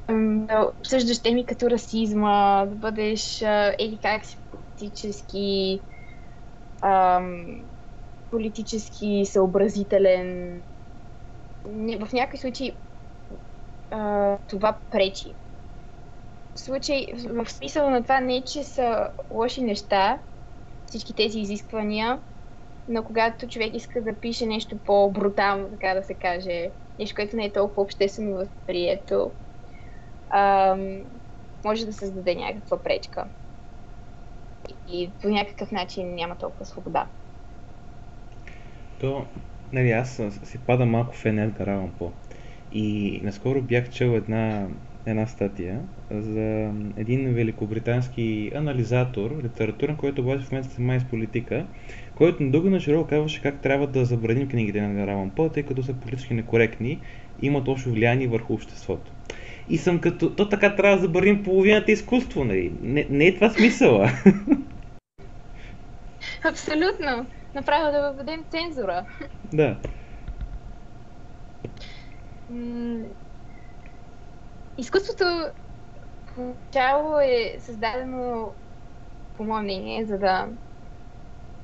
да 0.09 0.73
обсъждаш 0.81 1.23
теми 1.23 1.47
като 1.47 1.71
расизма, 1.71 2.67
да 2.67 2.77
бъдеш 2.77 3.41
или 3.79 3.99
как 4.03 4.25
си 4.25 4.42
политически 4.83 5.81
ам, 6.83 7.47
политически 8.31 9.23
съобразителен. 9.27 10.63
В 12.01 12.09
някои 12.13 12.39
случаи 12.39 12.77
а, 13.91 14.39
това 14.47 14.79
пречи. 14.91 15.35
В 16.55 16.61
случай, 16.61 17.07
в 17.29 17.51
смисъл 17.51 17.91
на 17.91 18.03
това 18.03 18.21
не, 18.21 18.45
че 18.45 18.65
са 18.65 19.11
лоши 19.31 19.63
неща, 19.63 20.23
всички 20.87 21.15
тези 21.15 21.39
изисквания, 21.39 22.21
но 22.89 23.05
когато 23.05 23.49
човек 23.49 23.75
иска 23.75 24.03
да 24.03 24.21
пише 24.21 24.47
нещо 24.47 24.79
по-брутално, 24.85 25.71
така 25.71 25.95
да 25.95 26.03
се 26.03 26.15
каже, 26.15 26.71
нещо, 26.99 27.15
което 27.15 27.37
не 27.37 27.45
е 27.45 27.53
толкова 27.53 27.83
обществено 27.83 28.37
възприето, 28.37 29.33
ам, 30.35 31.05
може 31.65 31.87
да 31.87 31.93
създаде 31.93 32.35
някаква 32.35 32.83
пречка. 32.83 33.31
И 34.93 35.11
по 35.23 35.29
някакъв 35.29 35.73
начин 35.73 36.15
няма 36.15 36.35
толкова 36.35 36.65
свобода. 36.65 37.07
То, 39.01 39.27
нали, 39.73 39.91
аз 39.91 40.23
си 40.45 40.59
пада 40.59 40.87
малко 40.87 41.15
в 41.15 41.27
Едгар 41.27 41.67
Алан 41.67 41.91
По. 41.99 42.13
И 42.73 43.21
наскоро 43.23 43.63
бях 43.63 43.91
чел 43.91 44.09
една, 44.09 44.69
една 45.07 45.27
статия 45.27 45.81
за 46.11 46.73
един 46.97 47.35
великобритански 47.35 48.53
анализатор, 48.55 49.43
литературен, 49.43 49.97
който 49.97 50.23
обаче 50.23 50.45
в 50.45 50.53
момента 50.53 50.69
се 50.69 50.77
занимава 50.77 51.01
с 51.01 51.05
политика 51.05 51.67
който 52.15 52.43
надълго 52.43 52.71
на 52.71 52.81
широко 52.81 53.09
казваше 53.09 53.43
как 53.43 53.63
трябва 53.63 53.87
да 53.87 54.05
забраним 54.05 54.49
книгите 54.49 54.81
на 54.81 55.07
Раван 55.07 55.31
По, 55.31 55.49
тъй 55.49 55.63
като 55.63 55.83
са 55.83 55.95
политически 55.95 56.35
некоректни 56.35 57.01
и 57.43 57.47
имат 57.47 57.69
лошо 57.69 57.91
влияние 57.91 58.29
върху 58.29 58.55
обществото. 58.55 59.13
И 59.69 59.79
съм 59.79 59.99
като, 59.99 60.31
то 60.31 60.49
така 60.49 60.77
трябва 60.77 60.97
да 60.97 61.03
забраним 61.03 61.43
половината 61.43 61.93
изкуство, 61.93 62.45
нали? 62.45 62.73
Не, 62.83 63.07
не 63.11 63.27
е 63.27 63.35
това 63.35 63.51
смисъла. 63.51 64.11
Абсолютно. 66.45 67.27
Направо 67.55 67.93
да 67.93 68.01
въведем 68.01 68.45
цензура. 68.51 69.07
Да. 69.45 69.77
Изкуството 74.79 75.25
цяло 76.73 77.21
е 77.21 77.57
създадено, 77.61 78.55
по 79.37 79.45
мое 79.45 79.63
мнение, 79.63 80.05
за 80.05 80.19
да 80.19 80.49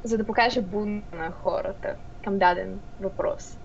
за 0.04 0.18
да 0.18 0.26
покаже 0.26 0.62
бунт 0.62 1.04
на 1.12 1.30
хората 1.30 1.96
към 2.24 2.38
даден 2.38 2.80
въпрос. 3.00 3.58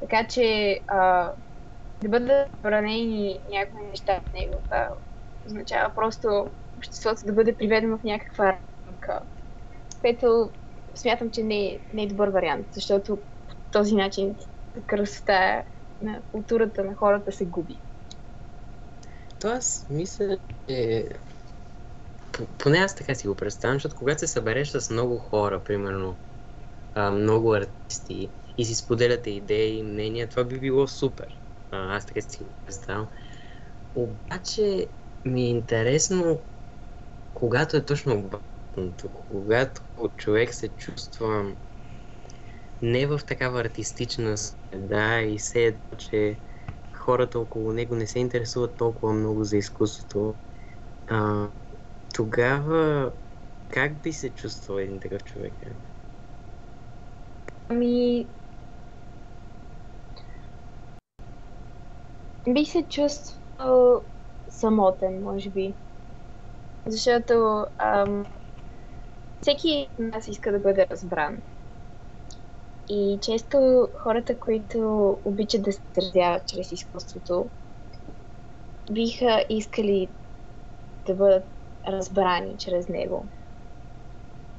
Така 0.00 0.26
че 0.26 0.80
а, 0.86 1.32
да 2.02 2.08
бъдат 2.08 2.48
бранени 2.62 3.40
някои 3.50 3.86
неща 3.86 4.20
в 4.20 4.32
него, 4.32 4.62
това 4.64 4.90
означава 5.46 5.94
просто 5.94 6.50
обществото 6.78 7.26
да 7.26 7.32
бъде 7.32 7.56
приведено 7.56 7.98
в 7.98 8.02
някаква 8.02 8.58
рамка, 8.86 9.20
което 10.04 10.50
смятам, 10.94 11.30
че 11.30 11.42
не 11.42 11.66
е, 11.66 11.80
не 11.94 12.02
е 12.02 12.06
добър 12.06 12.28
вариант, 12.28 12.66
защото 12.72 13.16
по 13.48 13.54
този 13.70 13.94
начин 13.94 14.36
красота 14.86 15.64
на 16.02 16.22
културата 16.32 16.84
на 16.84 16.94
хората 16.94 17.32
се 17.32 17.44
губи. 17.44 17.80
То 19.40 19.48
аз 19.48 19.86
мисля, 19.90 20.38
че 20.68 21.08
поне 22.58 22.78
аз 22.78 22.94
така 22.94 23.14
си 23.14 23.28
го 23.28 23.34
представям, 23.34 23.76
защото 23.76 23.96
когато 23.96 24.20
се 24.20 24.26
събереш 24.26 24.68
с 24.68 24.90
много 24.90 25.18
хора, 25.18 25.64
примерно 25.64 26.16
много 27.12 27.54
артисти 27.54 28.30
и 28.58 28.64
си 28.64 28.74
споделяте 28.74 29.30
идеи, 29.30 29.82
мнения, 29.82 30.28
това 30.28 30.44
би 30.44 30.60
било 30.60 30.88
супер. 30.88 31.40
аз 31.70 32.06
така 32.06 32.20
си 32.20 32.44
го 32.44 32.50
представям. 32.66 33.08
Обаче 33.94 34.86
ми 35.24 35.42
е 35.42 35.48
интересно, 35.48 36.42
когато 37.34 37.76
е 37.76 37.84
точно 37.84 38.30
обратното. 38.76 39.12
Когато 39.12 39.82
човек 40.16 40.54
се 40.54 40.68
чувства 40.68 41.56
не 42.82 43.06
в 43.06 43.20
такава 43.26 43.60
артистична 43.60 44.36
среда 44.36 45.20
и 45.22 45.38
се 45.38 45.64
едно, 45.64 45.98
че 45.98 46.40
хората 46.96 47.38
около 47.38 47.72
него 47.72 47.94
не 47.94 48.06
се 48.06 48.18
интересуват 48.18 48.76
толкова 48.76 49.12
много 49.12 49.44
за 49.44 49.56
изкуството, 49.56 50.34
а, 51.06 51.48
тогава 52.14 53.12
как 53.68 54.02
би 54.02 54.12
се 54.12 54.34
чувствал 54.34 54.78
един 54.78 55.00
такъв 55.00 55.24
човек? 55.24 55.54
Ами... 57.68 58.28
Би 62.48 62.64
се 62.64 62.86
чувствал 62.88 64.02
самотен, 64.48 65.22
може 65.22 65.50
би. 65.50 65.74
Защото 66.86 67.66
ам, 67.78 68.26
всеки 69.44 69.88
от 69.98 70.12
нас 70.14 70.28
иска 70.28 70.52
да 70.52 70.58
бъде 70.58 70.86
разбран. 70.90 71.42
И 72.88 73.18
често 73.22 73.88
хората, 74.02 74.38
които 74.38 74.78
обичат 75.24 75.62
да 75.62 75.72
се 75.72 75.80
изразяват 75.98 76.48
чрез 76.48 76.72
изкуството, 76.72 77.50
биха 78.92 79.46
искали 79.48 80.08
да 81.06 81.14
бъдат 81.14 81.44
разбрани 81.88 82.58
чрез 82.58 82.88
него. 82.88 83.28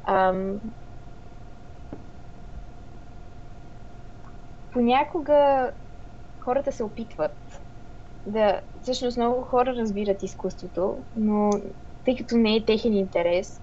Ам... 0.07 0.59
Понякога 4.71 5.71
хората 6.43 6.71
се 6.71 6.83
опитват 6.83 7.37
да... 8.25 8.61
Всъщност 8.81 9.17
много 9.17 9.41
хора 9.41 9.75
разбират 9.75 10.23
изкуството, 10.23 11.05
но 11.15 11.49
тъй 12.03 12.15
като 12.15 12.37
не 12.37 12.55
е 12.55 12.65
техен 12.65 12.93
интерес, 12.93 13.61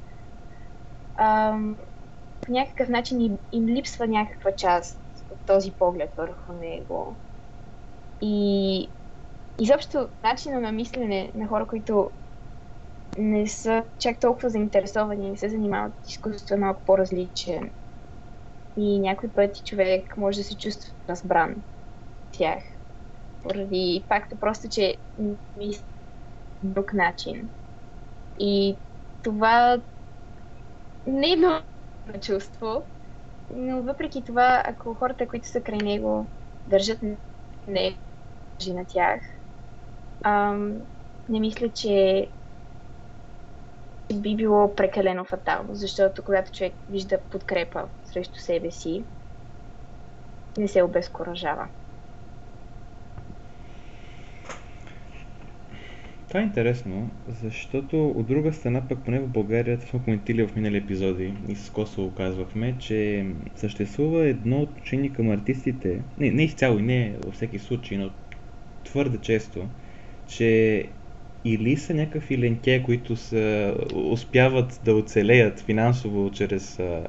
по 2.41 2.53
някакъв 2.53 2.89
начин 2.89 3.21
им, 3.21 3.39
им 3.53 3.67
липсва 3.67 4.07
някаква 4.07 4.53
част 4.53 5.01
от 5.31 5.39
този 5.47 5.73
поглед 5.73 6.11
върху 6.17 6.53
него. 6.53 7.17
И 8.21 8.89
изобщо 9.61 10.09
начина 10.23 10.61
на 10.61 10.73
мислене 10.73 11.33
на 11.35 11.49
хора, 11.49 11.67
които 11.67 12.11
не 13.19 13.47
са 13.47 13.85
чак 13.99 14.21
толкова 14.21 14.51
заинтересовани, 14.51 15.31
не 15.31 15.37
се 15.37 15.49
занимават 15.49 15.93
с 16.03 16.11
изкуството 16.11 16.55
е 16.55 16.57
малко 16.57 16.83
по-различен. 16.87 17.71
И 18.77 18.99
някой 18.99 19.29
пъти 19.29 19.63
човек 19.65 20.17
може 20.17 20.39
да 20.39 20.45
се 20.45 20.57
чувства 20.57 20.95
разбран 21.09 21.55
тях. 22.31 22.63
Поради 23.43 24.05
факта 24.09 24.37
просто, 24.41 24.69
че 24.69 24.97
мисли 25.57 25.85
друг 26.63 26.93
начин. 26.93 27.51
И 28.39 28.77
това 29.23 29.83
не 31.07 31.33
е 31.33 31.37
много 31.37 31.65
чувство, 32.23 32.89
но 33.51 33.83
въпреки 33.83 34.25
това, 34.25 34.63
ако 34.67 34.95
хората, 34.95 35.29
които 35.29 35.49
са 35.49 35.63
край 35.63 35.79
него, 35.79 36.33
държат 36.67 37.01
не 37.67 37.99
на 38.67 38.85
тях, 38.89 39.23
ам, 40.25 40.79
не 41.29 41.41
мисля, 41.41 41.73
че 41.73 42.33
би 44.15 44.37
било 44.37 44.75
прекалено 44.75 45.25
фатално, 45.25 45.75
защото 45.75 46.25
когато 46.25 46.53
човек 46.53 46.75
вижда 46.89 47.29
подкрепа 47.31 47.89
срещу 48.05 48.41
себе 48.41 48.71
си, 48.71 49.07
не 50.59 50.69
се 50.69 50.83
обезкуражава. 50.83 51.71
Това 56.33 56.41
е 56.41 56.45
интересно, 56.45 57.11
защото 57.43 58.09
от 58.09 58.27
друга 58.27 58.53
страна, 58.53 58.89
пък 58.89 59.05
поне 59.05 59.21
в 59.21 59.29
България, 59.29 59.81
сме 59.81 60.01
коментили 60.05 60.47
в 60.47 60.57
минали 60.57 60.77
епизоди 60.77 61.35
и 61.49 61.55
с 61.55 61.71
Косово 61.71 62.15
казвахме, 62.15 62.77
че 62.79 63.27
съществува 63.55 64.27
едно 64.27 64.63
отношение 64.63 65.13
към 65.13 65.31
артистите, 65.31 66.03
не, 66.19 66.31
не 66.31 66.45
изцяло 66.45 66.79
и 66.79 66.83
не 66.83 67.17
във 67.25 67.35
всеки 67.35 67.59
случай, 67.59 67.99
но 67.99 68.11
твърде 68.85 69.19
често, 69.19 69.69
че 70.27 70.85
или 71.45 71.77
са 71.77 71.95
някакви 71.95 72.39
ленке, 72.39 72.83
които 72.83 73.17
са, 73.17 73.75
успяват 73.95 74.81
да 74.85 74.95
оцелеят 74.95 75.61
финансово 75.61 76.31
чрез 76.31 76.79
а, 76.79 77.07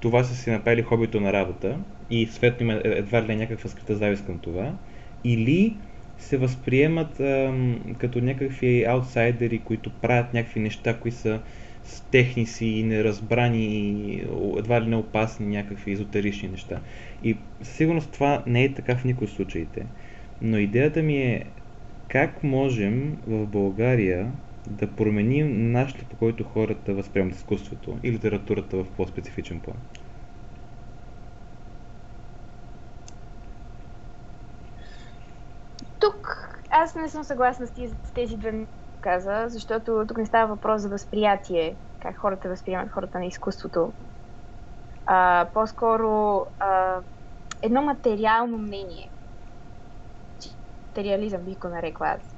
това 0.00 0.24
са 0.24 0.34
си 0.34 0.50
направили 0.50 0.82
хобито 0.82 1.20
на 1.20 1.32
работа 1.32 1.78
и 2.10 2.26
светно 2.26 2.64
има 2.64 2.80
едва 2.84 3.26
ли 3.26 3.36
някаква 3.36 3.70
скрита 3.70 3.96
завист 3.96 4.26
към 4.26 4.38
това, 4.38 4.78
или 5.24 5.76
се 6.18 6.36
възприемат 6.36 7.20
а, 7.20 7.54
като 7.98 8.20
някакви 8.20 8.84
аутсайдери, 8.84 9.64
които 9.64 10.00
правят 10.00 10.34
някакви 10.34 10.60
неща, 10.60 11.00
които 11.00 11.16
са 11.16 11.42
с 11.82 12.10
техни 12.10 12.46
си 12.46 12.82
неразбрани 12.86 13.66
и 13.66 14.26
едва 14.58 14.82
ли 14.82 14.86
не 14.86 14.96
опасни 14.96 15.46
някакви 15.46 15.92
езотерични 15.92 16.48
неща. 16.48 16.80
И 17.22 17.38
със 17.62 17.76
сигурност 17.76 18.12
това 18.12 18.44
не 18.46 18.64
е 18.64 18.74
така 18.74 18.96
в 18.96 19.04
никой 19.04 19.28
случаите. 19.28 19.86
Но 20.40 20.58
идеята 20.58 21.02
ми 21.02 21.22
е 21.22 21.52
как 22.08 22.42
можем 22.42 23.18
в 23.26 23.46
България 23.46 24.32
да 24.68 24.96
променим 24.96 25.72
начина 25.72 26.04
по 26.08 26.16
който 26.16 26.44
хората 26.44 26.94
възприемат 26.94 27.34
изкуството 27.34 27.98
и 28.02 28.12
литературата 28.12 28.76
в 28.76 28.90
по-специфичен 28.96 29.60
план? 29.60 29.76
Тук 36.00 36.48
аз 36.70 36.94
не 36.94 37.08
съм 37.08 37.24
съгласна 37.24 37.66
с 37.66 37.72
тези, 37.72 37.94
с 38.06 38.12
тези 38.12 38.36
две 38.36 38.66
каза, 39.00 39.44
защото 39.48 40.04
тук 40.08 40.18
не 40.18 40.26
става 40.26 40.54
въпрос 40.54 40.82
за 40.82 40.88
възприятие, 40.88 41.76
как 42.00 42.16
хората 42.18 42.48
възприемат 42.48 42.92
хората 42.92 43.18
на 43.18 43.26
изкуството. 43.26 43.92
А, 45.06 45.48
по-скоро 45.54 46.46
а, 46.58 47.00
едно 47.62 47.82
материално 47.82 48.58
мнение, 48.58 49.10
материализъм 50.88 51.44
бих 51.44 51.58
го 51.58 51.68
нарекла 51.68 52.08
аз, 52.08 52.36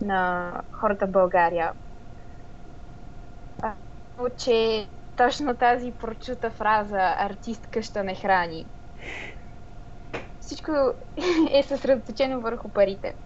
на 0.00 0.52
хората 0.72 1.06
в 1.06 1.10
България. 1.10 1.72
А, 3.62 3.74
че 4.38 4.88
точно 5.16 5.56
тази 5.56 5.92
прочута 5.92 6.50
фраза 6.50 7.14
артистка 7.18 7.82
ще 7.82 8.02
не 8.02 8.14
храни. 8.14 8.66
Всичко 10.46 10.72
е 11.50 11.62
съсредоточено 11.62 12.40
върху 12.40 12.68
парите. 12.68 13.16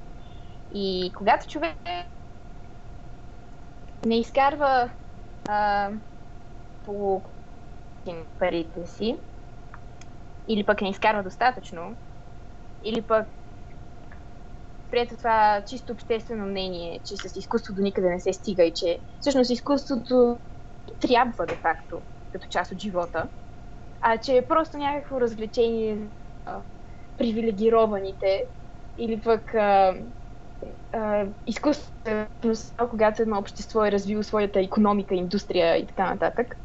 И 0.74 1.12
когато 1.16 1.46
човек 1.46 1.76
не 4.06 4.20
изкарва 4.20 4.90
а, 5.48 5.90
по 6.84 7.22
парите 8.38 8.86
си, 8.86 9.16
или 10.48 10.66
пък 10.66 10.80
не 10.80 10.90
изкарва 10.90 11.22
достатъчно, 11.22 11.96
или 12.84 13.02
пък 13.02 13.28
прието 14.90 15.16
това 15.16 15.64
чисто 15.68 15.92
обществено 15.92 16.46
мнение, 16.46 17.00
че 17.04 17.16
с 17.16 17.36
изкуство 17.36 17.74
до 17.74 17.82
никъде 17.82 18.08
не 18.08 18.20
се 18.20 18.32
стига 18.32 18.64
и 18.64 18.74
че 18.74 19.00
всъщност 19.20 19.50
изкуството 19.50 20.40
трябва 21.00 21.46
де 21.46 21.56
факто 21.56 22.02
като 22.32 22.46
част 22.50 22.72
от 22.72 22.78
живота, 22.78 23.28
а 24.00 24.18
че 24.18 24.36
е 24.36 24.46
просто 24.46 24.78
някакво 24.78 25.20
развлечение 25.20 26.10
привилегированите 27.20 28.44
или 28.98 29.20
пък 29.20 29.54
а, 29.54 29.94
а, 30.92 31.26
изкуствено, 31.46 32.26
когато 32.90 33.22
едно 33.22 33.38
общество 33.38 33.84
е 33.84 33.92
развило 33.92 34.22
своята 34.22 34.60
економика, 34.60 35.14
индустрия 35.14 35.76
и 35.76 35.86
така 35.86 36.10
нататък. 36.10 36.56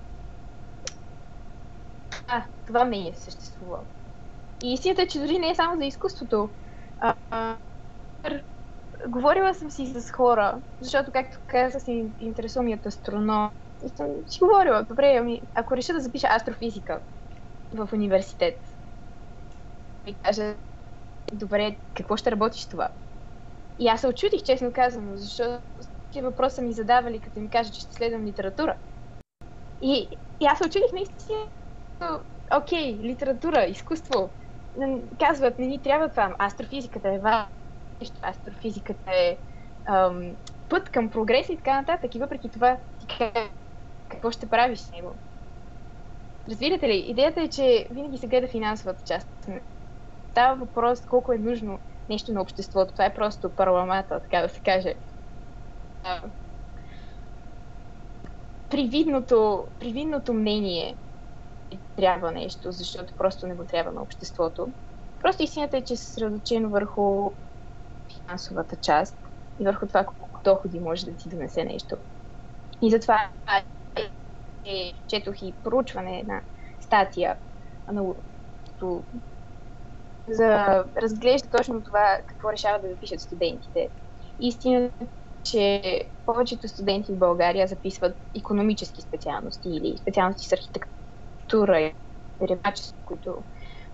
А, 2.28 2.46
това 2.66 2.86
мнение 2.86 3.14
съществува. 3.14 3.80
И 4.64 4.74
истината 4.74 5.02
е, 5.02 5.08
че 5.08 5.20
дори 5.20 5.40
не 5.40 5.50
е 5.50 5.56
само 5.56 5.78
за 5.78 5.86
изкуството. 5.86 6.50
А, 7.00 7.16
а, 7.30 7.58
говорила 9.08 9.54
съм 9.54 9.72
си 9.72 9.86
с 9.86 10.12
хора, 10.12 10.62
защото, 10.82 11.12
както 11.12 11.38
казах, 11.48 11.82
се 11.82 11.92
интересувам 12.20 12.68
и 12.68 12.76
от 12.76 12.86
астроном. 12.86 13.52
И 13.86 13.90
съм 13.90 14.08
си 14.28 14.40
говорила, 14.42 14.86
добре, 14.90 15.18
ами, 15.20 15.42
ако 15.54 15.78
реша 15.78 15.94
да 15.94 16.00
запиша 16.00 16.28
астрофизика 16.32 17.02
в 17.74 17.90
университет, 17.94 18.75
ми 20.06 20.16
кажа, 20.16 20.56
добре, 21.34 21.76
какво 21.94 22.18
ще 22.18 22.32
работиш 22.32 22.66
това? 22.66 22.90
И 23.80 23.88
аз 23.88 24.02
се 24.02 24.08
очудих, 24.08 24.44
честно 24.44 24.74
казано, 24.74 25.18
защото 25.18 25.64
такива 26.06 26.30
въпроса 26.30 26.62
ми 26.62 26.74
задавали, 26.74 27.20
като 27.20 27.40
ми 27.40 27.50
кажа, 27.50 27.72
че 27.72 27.80
ще 27.80 27.94
следвам 27.94 28.26
литература. 28.26 28.78
И, 29.82 30.10
и 30.40 30.46
аз 30.46 30.58
се 30.58 30.66
очудих 30.66 30.92
наистина, 30.94 31.40
окей, 32.58 32.94
литература, 32.94 33.64
изкуство, 33.64 34.30
казват, 35.20 35.60
не 35.60 35.68
ни 35.68 35.82
трябва 35.82 36.10
това, 36.10 36.36
астрофизиката 36.40 37.10
е 37.10 37.20
важна 37.20 37.48
нещо. 38.02 38.20
Астрофизиката 38.24 39.12
е 39.12 39.38
ам, 39.86 40.36
път 40.70 40.90
към 40.90 41.10
прогрес 41.10 41.50
и 41.50 41.58
така 41.58 41.82
нататък. 41.82 42.16
И 42.16 42.20
въпреки 42.20 42.50
това, 42.50 42.78
ти 43.00 43.08
какво 44.10 44.32
ще 44.32 44.50
правиш 44.50 44.80
с 44.80 44.92
него? 44.92 45.16
Разбирате 46.50 46.88
ли? 46.88 46.98
Идеята 46.98 47.42
е, 47.42 47.50
че 47.50 47.88
винаги 47.92 48.18
се 48.18 48.28
гледа 48.28 48.48
финансовата 48.48 49.04
част. 49.06 49.28
Става 50.36 50.66
въпрос 50.66 51.02
колко 51.06 51.34
е 51.34 51.38
нужно 51.38 51.80
нещо 52.10 52.34
на 52.34 52.42
обществото. 52.42 52.94
Това 52.94 53.06
е 53.06 53.14
просто 53.14 53.56
парламента, 53.56 54.22
така 54.22 54.42
да 54.42 54.50
се 54.50 54.62
каже. 54.62 54.96
привидното, 58.70 59.68
привидното 59.80 60.34
мнение 60.34 60.98
трябва 61.96 62.32
нещо, 62.32 62.72
защото 62.72 63.14
просто 63.18 63.48
не 63.48 63.56
го 63.56 63.66
трябва 63.66 63.92
на 63.92 64.02
обществото. 64.02 64.74
Просто 65.20 65.44
истината 65.44 65.78
е, 65.78 65.84
че 65.84 65.94
е 65.94 65.98
съсредоточено 65.98 66.70
върху 66.70 67.32
финансовата 68.16 68.76
част 68.76 69.18
и 69.60 69.66
върху 69.66 69.88
това 69.88 70.06
колко 70.06 70.42
доходи 70.44 70.80
може 70.80 71.06
да 71.06 71.16
ти 71.16 71.30
донесе 71.30 71.64
нещо. 71.64 71.98
И 72.82 72.92
затова 72.92 73.32
е, 74.66 74.94
четох 75.08 75.36
и 75.42 75.56
проучване 75.64 76.24
на 76.24 76.44
статия 76.80 77.40
на, 77.88 78.16
за 80.30 80.84
разглежда 81.02 81.50
точно 81.50 81.84
това 81.84 82.20
какво 82.28 82.52
решават 82.52 82.82
да 82.82 82.90
запишат 82.90 83.22
студентите. 83.22 83.90
Истина 84.40 84.92
че 85.46 85.82
повечето 86.26 86.68
студенти 86.68 87.14
в 87.14 87.20
България 87.20 87.68
записват 87.68 88.18
економически 88.38 89.02
специалности 89.02 89.70
или 89.70 89.98
специалности 89.98 90.48
с 90.48 90.52
архитектура 90.52 91.82
и 91.82 91.94
ребачество, 92.42 93.02
които 93.06 93.46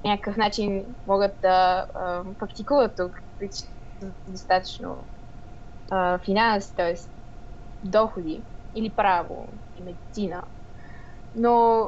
по 0.02 0.08
някакъв 0.10 0.38
начин 0.38 0.86
могат 1.08 1.32
да 1.42 1.88
а, 1.94 2.24
практикуват 2.40 2.96
тук, 2.98 3.12
достатъчно 4.28 5.08
а, 5.92 6.20
финанси, 6.20 6.76
т.е. 6.76 6.96
доходи 7.84 8.46
или 8.76 8.96
право 8.96 9.48
и 9.76 9.84
медицина. 9.84 10.44
Но 11.36 11.86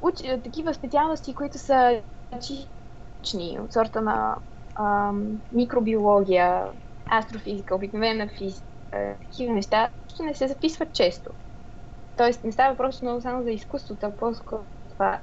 уч, 0.00 0.14
такива 0.44 0.74
специалности, 0.74 1.34
които 1.34 1.58
са 1.58 2.02
чични, 3.22 3.60
от 3.60 3.72
сорта 3.72 4.02
на 4.02 4.36
а, 4.74 5.12
микробиология, 5.52 6.72
астрофизика, 7.12 7.74
обикновена 7.74 8.28
физика, 8.38 8.66
такива 9.22 9.54
неща, 9.54 9.90
ще 10.08 10.22
не 10.22 10.34
се 10.34 10.48
записват 10.48 10.94
често. 10.94 11.30
Тоест 12.16 12.44
не 12.44 12.52
става 12.52 12.74
въпрос 12.74 13.02
много 13.02 13.20
само 13.20 13.42
за 13.42 13.50
изкуството, 13.50 14.06
а 14.06 14.16
по-скоро 14.16 14.66
това 14.88 15.22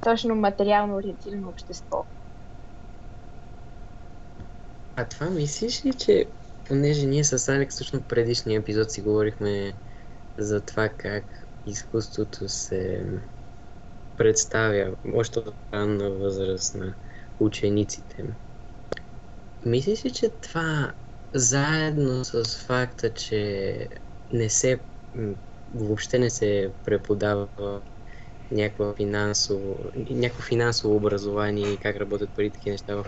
точно 0.00 0.34
материално 0.34 0.96
ориентирано 0.96 1.48
общество. 1.48 2.06
А 4.96 5.08
това 5.08 5.30
мислиш 5.30 5.84
ли, 5.84 5.94
че 5.94 6.32
понеже 6.64 7.06
ние 7.06 7.24
с 7.24 7.48
Алекс 7.48 7.76
точно 7.76 8.02
предишния 8.02 8.60
епизод 8.60 8.90
си 8.90 9.02
говорихме 9.02 9.78
за 10.38 10.64
това 10.64 10.88
как 10.88 11.24
изкуството 11.66 12.48
се 12.48 13.06
представя 14.16 14.96
още 15.14 15.38
от 15.38 15.56
ранна 15.74 16.10
възраст 16.10 16.74
на 16.74 16.94
учениците. 17.40 18.24
Мислиш 19.66 20.04
ли, 20.04 20.12
че 20.12 20.30
това 20.42 20.94
заедно 21.34 22.24
с 22.24 22.44
факта, 22.66 23.14
че 23.14 23.88
не 24.32 24.50
се 24.50 24.84
въобще 25.74 26.18
не 26.18 26.30
се 26.30 26.74
преподава 26.84 27.48
някакво 28.50 28.94
финансово, 28.94 29.78
някакво 29.96 30.42
финансово 30.42 30.96
образование 30.96 31.72
и 31.72 31.78
как 31.78 31.96
работят 31.96 32.34
пари, 32.34 32.52
такива 32.52 32.72
неща 32.72 32.96
в 32.96 33.06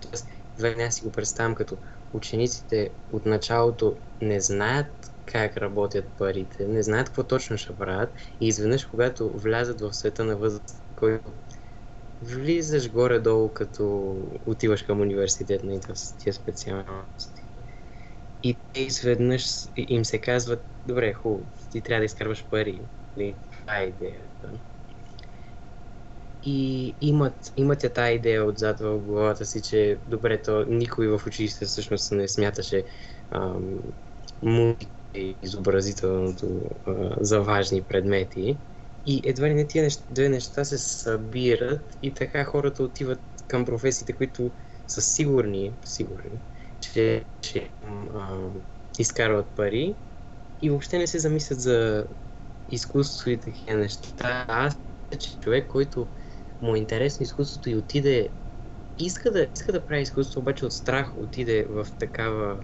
Тоест, 0.00 0.26
аз 0.80 0.94
си 0.94 1.04
го 1.04 1.12
представям 1.12 1.54
като 1.54 1.78
учениците 2.12 2.94
от 3.12 3.26
началото 3.26 3.96
не 4.20 4.40
знаят 4.40 5.15
как 5.26 5.56
работят 5.56 6.04
парите, 6.16 6.66
не 6.66 6.82
знаят 6.82 7.06
какво 7.08 7.24
точно 7.24 7.58
ще 7.58 7.76
правят 7.76 8.14
и 8.40 8.48
изведнъж, 8.48 8.86
когато 8.86 9.38
влязат 9.38 9.80
в 9.80 9.92
света 9.92 10.24
на 10.24 10.36
възраст, 10.36 10.84
който 10.96 11.32
влизаш 12.22 12.90
горе-долу, 12.90 13.52
като 13.52 14.14
отиваш 14.46 14.82
към 14.82 15.00
университет 15.00 15.62
на 15.62 15.80
тия 16.18 16.32
специалности. 16.32 17.42
И 18.42 18.58
те 18.72 18.80
изведнъж 18.80 19.46
им 19.76 20.04
се 20.04 20.20
казват, 20.20 20.66
добре, 20.86 21.12
хубаво, 21.12 21.50
ти 21.70 21.82
трябва 21.82 22.00
да 22.00 22.04
изкарваш 22.04 22.48
пари. 22.50 22.80
Нали? 23.16 23.36
Това 23.50 23.78
е 23.78 23.84
идеята. 23.84 24.52
И 26.42 26.96
имат, 27.00 27.52
имат 27.56 27.84
я 27.84 27.92
тази 27.92 28.14
идея 28.14 28.44
отзад 28.44 28.80
в 28.80 28.98
главата 28.98 29.46
си, 29.46 29.62
че 29.62 30.00
добре, 30.06 30.42
то 30.42 30.64
никой 30.68 31.08
в 31.08 31.26
училище 31.26 31.64
всъщност 31.64 32.12
не 32.12 32.28
смяташе 32.28 32.84
ам, 33.30 33.80
и 35.14 35.38
изобразителното 35.42 36.60
а, 36.86 37.16
за 37.20 37.42
важни 37.42 37.82
предмети. 37.82 38.58
И 39.06 39.22
едва 39.24 39.48
ли 39.48 39.54
не 39.54 39.66
тия 39.66 39.84
неща, 39.84 40.04
две 40.10 40.28
неща 40.28 40.64
се 40.64 40.78
събират 40.78 41.98
и 42.02 42.14
така 42.14 42.44
хората 42.44 42.82
отиват 42.82 43.22
към 43.48 43.64
професиите, 43.64 44.12
които 44.12 44.52
са 44.86 45.02
сигурни, 45.02 45.78
сигурни 45.84 46.40
че, 46.80 47.24
че 47.40 47.72
а, 48.14 48.50
изкарват 48.98 49.54
пари 49.54 49.96
и 50.62 50.70
въобще 50.70 50.98
не 50.98 51.06
се 51.06 51.18
замислят 51.18 51.60
за 51.60 52.06
изкуство 52.68 53.30
и 53.30 53.40
такива 53.40 53.78
неща. 53.78 54.44
Аз 54.48 54.80
че 55.18 55.38
човек, 55.40 55.68
който 55.68 56.08
му 56.62 56.74
е 56.74 56.78
интересно 56.78 57.24
изкуството 57.24 57.70
и 57.70 57.76
отиде, 57.76 58.28
иска 58.98 59.30
да, 59.30 59.48
иска 59.56 59.72
да 59.72 59.86
прави 59.86 60.02
изкуство, 60.02 60.40
обаче 60.40 60.66
от 60.66 60.72
страх 60.72 61.16
отиде 61.16 61.66
в 61.68 61.86
такава, 61.98 62.60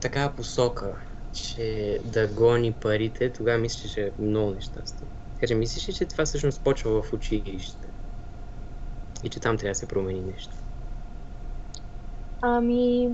такава 0.00 0.34
посока, 0.34 1.11
че 1.32 2.00
да 2.04 2.28
гони 2.28 2.72
парите, 2.72 3.32
тогава 3.32 3.58
мисля, 3.58 3.88
че 3.88 4.06
е 4.06 4.22
много 4.22 4.50
нещастен. 4.50 5.08
Така 5.34 5.46
че 5.46 5.54
мислиш 5.54 5.88
ли, 5.88 5.92
че 5.92 6.06
това 6.06 6.24
всъщност 6.24 6.64
почва 6.64 7.02
в 7.02 7.12
училище? 7.12 7.88
И 9.24 9.30
че 9.30 9.40
там 9.40 9.58
трябва 9.58 9.70
да 9.70 9.74
се 9.74 9.88
промени 9.88 10.20
нещо? 10.20 10.56
Ами... 12.40 13.10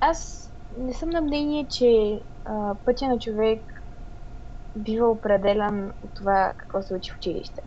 Аз 0.00 0.50
не 0.78 0.94
съм 0.94 1.10
на 1.10 1.20
мнение, 1.20 1.68
че 1.68 2.20
а, 2.44 2.74
пътя 2.84 3.08
на 3.08 3.18
човек 3.18 3.60
бива 4.76 5.10
определен 5.10 5.92
от 6.02 6.14
това 6.14 6.54
какво 6.58 6.82
се 6.82 6.94
учи 6.94 7.10
в 7.10 7.16
училище. 7.16 7.62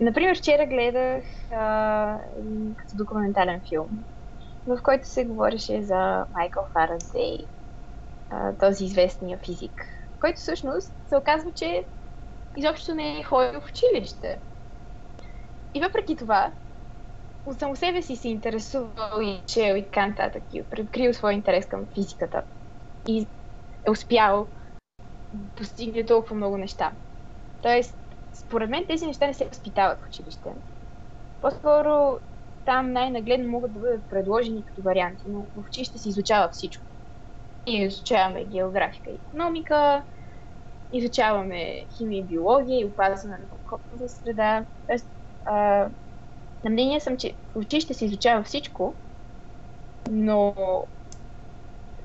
Например, 0.00 0.38
вчера 0.38 0.66
гледах 0.66 1.24
а, 1.50 2.18
като 2.76 2.96
документален 2.96 3.60
филм, 3.68 4.04
в 4.66 4.82
който 4.82 5.08
се 5.08 5.24
говореше 5.24 5.82
за 5.82 6.26
Майкъл 6.30 6.62
Фарадей, 6.72 7.38
този 8.60 8.84
известния 8.84 9.38
физик, 9.38 9.72
който 10.20 10.36
всъщност 10.36 10.92
се 11.08 11.16
оказва, 11.16 11.52
че 11.52 11.84
изобщо 12.56 12.94
не 12.94 13.20
е 13.20 13.22
ходил 13.22 13.60
в 13.60 13.68
училище. 13.70 14.40
И 15.74 15.80
въпреки 15.80 16.16
това, 16.16 16.52
от 17.46 17.58
само 17.58 17.76
себе 17.76 18.02
си 18.02 18.16
се 18.16 18.28
интересувал 18.28 19.20
и 19.20 19.42
чел 19.46 19.76
и 19.76 19.84
така 19.84 20.30
и 20.52 20.62
предкрил 20.70 21.14
своя 21.14 21.34
интерес 21.34 21.66
към 21.66 21.86
физиката. 21.94 22.42
И 23.08 23.26
е 23.86 23.90
успял 23.90 24.46
да 25.32 25.54
постигне 25.54 26.06
толкова 26.06 26.36
много 26.36 26.56
неща. 26.56 26.92
Тоест, 27.62 27.94
според 28.34 28.70
мен 28.70 28.84
тези 28.88 29.06
неща 29.06 29.26
не 29.26 29.34
се 29.34 29.48
възпитават 29.48 29.98
в 30.00 30.06
училище. 30.06 30.54
По-скоро 31.40 32.18
там 32.64 32.92
най-нагледно 32.92 33.48
могат 33.48 33.72
да 33.72 33.80
бъдат 33.80 34.08
предложени 34.08 34.64
като 34.64 34.82
варианти, 34.82 35.24
но 35.28 35.46
в 35.56 35.66
училище 35.68 35.98
се 35.98 36.08
изучава 36.08 36.48
всичко. 36.52 36.84
И 37.66 37.76
изучаваме 37.76 38.44
географика 38.44 39.10
и 39.10 39.14
економика, 39.14 40.04
изучаваме 40.92 41.86
химия 41.96 42.18
и 42.18 42.26
биология 42.26 42.80
и 42.80 42.84
опазване 42.84 43.38
на 43.38 43.46
околната 43.50 44.08
среда. 44.08 44.66
Тоест, 44.86 45.08
на 46.64 46.70
мнение 46.70 47.00
съм, 47.00 47.16
че 47.16 47.34
в 47.54 47.58
училище 47.58 47.94
се 47.94 48.04
изучава 48.04 48.42
всичко, 48.42 48.94
но 50.10 50.54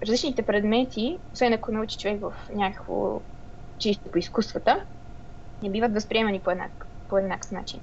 различните 0.04 0.46
предмети, 0.46 1.18
освен 1.34 1.54
ако 1.54 1.72
научи 1.72 1.98
човек 1.98 2.22
в 2.22 2.34
някакво 2.50 3.22
училище 3.78 4.12
по 4.12 4.18
изкуствата, 4.18 4.86
не 5.64 5.70
биват 5.70 5.94
възприемани 5.94 6.40
по 6.40 6.52
еднак, 6.52 6.88
по 7.08 7.18
еднакъв 7.18 7.52
начин. 7.52 7.80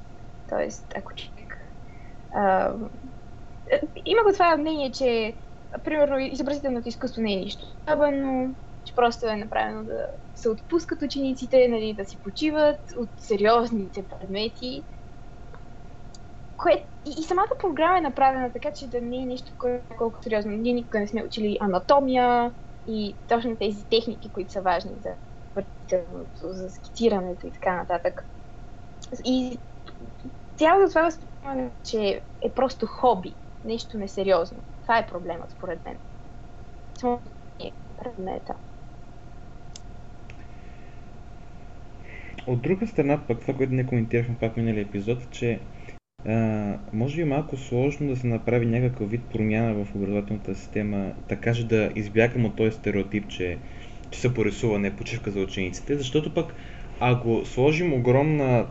Тоест, 0.48 0.92
ако. 0.96 1.12
Има 4.04 4.22
го 4.24 4.32
това 4.32 4.56
мнение, 4.56 4.92
че 4.92 5.34
примерно 5.84 6.18
изобразителното 6.18 6.88
изкуство 6.88 7.22
не 7.22 7.32
е 7.32 7.36
нищо 7.36 7.66
особено, 7.86 8.54
че 8.84 8.94
просто 8.94 9.26
е 9.26 9.36
направено 9.36 9.84
да 9.84 10.06
се 10.34 10.48
отпускат 10.48 11.02
учениците, 11.02 11.68
нали, 11.68 11.94
да 11.94 12.04
си 12.04 12.18
почиват 12.22 12.80
от 12.96 13.08
сериозните 13.16 14.04
предмети. 14.08 14.82
Кое... 16.56 16.86
И, 17.06 17.10
и 17.20 17.22
самата 17.22 17.48
програма 17.58 17.98
е 17.98 18.00
направена 18.00 18.52
така, 18.52 18.72
че 18.72 18.88
да 18.88 19.00
не 19.00 19.22
е 19.22 19.26
нещо 19.26 19.52
кое, 19.58 19.82
колко 19.98 20.22
сериозно. 20.22 20.52
Ние 20.52 20.72
никога 20.72 21.00
не 21.00 21.08
сме 21.08 21.24
учили 21.24 21.58
анатомия 21.60 22.54
и 22.86 23.16
точно 23.28 23.56
тези 23.56 23.84
техники, 23.88 24.32
които 24.32 24.52
са 24.52 24.62
важни 24.62 24.92
за 25.00 25.10
въртителното, 25.54 26.40
за 26.42 26.70
скицирането 26.70 27.46
и 27.46 27.52
така 27.52 27.76
нататък. 27.76 28.28
И 29.24 29.58
цялото 30.56 30.88
това 30.88 31.10
че 31.84 32.22
е 32.42 32.50
просто 32.50 32.86
хоби, 32.86 33.34
нещо 33.64 33.98
несериозно. 33.98 34.58
Това 34.82 34.98
е 34.98 35.06
проблемът, 35.06 35.50
според 35.50 35.84
мен. 35.84 35.98
Предмета. 38.04 38.54
От 42.46 42.62
друга 42.62 42.86
страна, 42.86 43.20
пък 43.28 43.40
това, 43.40 43.54
което 43.54 43.72
не 43.72 43.86
коментирахме 43.86 44.36
пак 44.40 44.56
миналия 44.56 44.82
епизод, 44.82 45.30
че 45.30 45.60
а, 46.26 46.78
може 46.92 47.16
би 47.16 47.24
малко 47.24 47.56
сложно 47.56 48.08
да 48.08 48.16
се 48.16 48.26
направи 48.26 48.66
някакъв 48.66 49.10
вид 49.10 49.20
промяна 49.32 49.84
в 49.84 49.94
образователната 49.94 50.54
система, 50.54 51.12
така 51.28 51.54
че 51.54 51.68
да 51.68 51.92
избягам 51.94 52.44
от 52.44 52.56
този 52.56 52.76
стереотип, 52.76 53.28
че, 53.28 53.58
че 54.10 54.20
се 54.20 54.34
порисува 54.34 54.78
не 54.78 54.96
почивка 54.96 55.30
за 55.30 55.40
учениците, 55.40 55.96
защото 55.96 56.34
пък 56.34 56.54
ако 57.00 57.44
сложим 57.44 57.92
огромна 57.92 58.66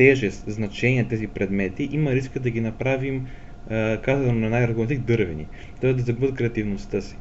тежест, 0.00 0.44
значение 0.50 1.08
тези 1.08 1.28
предмети, 1.28 1.88
има 1.92 2.12
риска 2.12 2.40
да 2.40 2.50
ги 2.50 2.60
направим, 2.60 3.26
казано 4.02 4.32
на 4.32 4.50
най-регламентик, 4.50 5.00
дървени, 5.00 5.46
т.е. 5.80 5.92
да 5.94 6.02
загубят 6.02 6.34
креативността 6.34 7.00
си. 7.00 7.18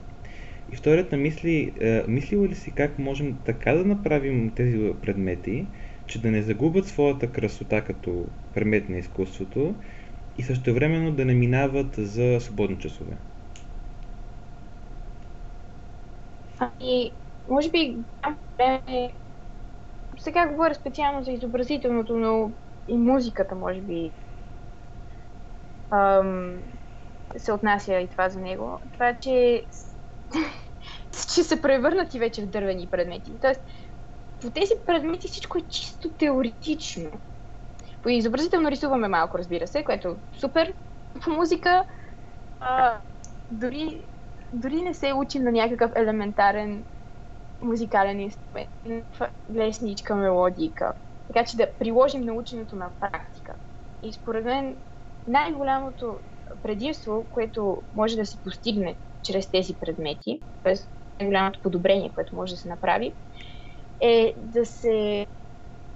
И 0.74 0.76
вторият 0.76 1.12
на 1.12 1.18
мисли, 1.18 1.74
мислила 2.08 2.48
ли 2.48 2.56
си 2.56 2.76
как 2.76 3.00
можем 3.00 3.36
така 3.46 3.74
да 3.74 3.86
направим 3.86 4.52
тези 4.56 4.78
предмети, 5.02 5.66
че 6.08 6.22
да 6.22 6.32
не 6.32 6.42
загубят 6.42 6.88
своята 6.88 7.32
красота 7.32 7.84
като 7.84 8.26
предмет 8.54 8.90
на 8.90 8.98
изкуството 8.98 9.76
и 10.38 10.44
също 10.44 10.74
времено 10.74 11.12
да 11.12 11.26
не 11.26 11.34
минават 11.34 11.96
за 11.96 12.38
свободни 12.40 12.80
часове? 12.80 13.18
Ами, 16.60 17.12
може 17.50 17.72
би. 17.72 17.98
Сега 20.20 20.48
говоря 20.48 20.76
специално 20.76 21.24
за 21.24 21.32
изобразителното, 21.32 22.18
но 22.18 22.52
и 22.90 22.98
музиката, 22.98 23.56
може 23.56 23.82
би, 23.82 24.12
ам, 25.92 26.62
се 27.38 27.52
отнася 27.52 28.00
и 28.00 28.08
това 28.08 28.30
за 28.30 28.40
него. 28.40 28.80
Това, 28.94 29.16
че, 29.22 29.66
че 31.34 31.62
превърнат 31.62 32.14
и 32.14 32.20
вече 32.20 32.42
в 32.42 32.50
дървени 32.50 32.88
предмети. 32.88 33.32
Тоест, 33.42 33.62
по 34.42 34.50
тези 34.50 34.74
предмети 34.86 35.28
всичко 35.28 35.58
е 35.58 35.62
чисто 35.70 36.10
теоретично. 36.10 37.12
По 38.02 38.10
изобразително 38.10 38.72
рисуваме 38.72 39.08
малко, 39.08 39.38
разбира 39.38 39.68
се, 39.68 39.84
което 39.84 40.08
е 40.08 40.16
супер. 40.40 40.74
По 41.24 41.30
музика 41.32 41.86
а, 42.60 42.98
дори, 43.52 44.08
дори 44.54 44.82
не 44.82 44.94
се 44.94 45.14
учим 45.14 45.44
на 45.44 45.52
някакъв 45.52 45.92
елементарен 45.96 46.86
музикален 47.62 48.20
инструмент, 48.20 48.70
лесничка 49.56 50.16
мелодика. 50.16 50.94
Така 51.34 51.46
че 51.46 51.58
да 51.58 51.78
приложим 51.80 52.22
наученото 52.22 52.76
на 52.76 52.92
практика. 53.00 53.56
И 54.04 54.14
според 54.14 54.46
мен 54.46 54.82
най-голямото 55.28 56.20
предимство, 56.64 57.28
което 57.32 57.84
може 57.94 58.16
да 58.16 58.26
се 58.26 58.44
постигне 58.44 58.98
чрез 59.24 59.52
тези 59.52 59.78
предмети, 59.80 60.44
т.е. 60.64 60.74
най-голямото 61.20 61.60
подобрение, 61.64 62.12
което 62.14 62.36
може 62.36 62.54
да 62.54 62.58
се 62.58 62.68
направи, 62.70 63.16
е 64.00 64.34
да 64.38 64.66
се 64.66 65.28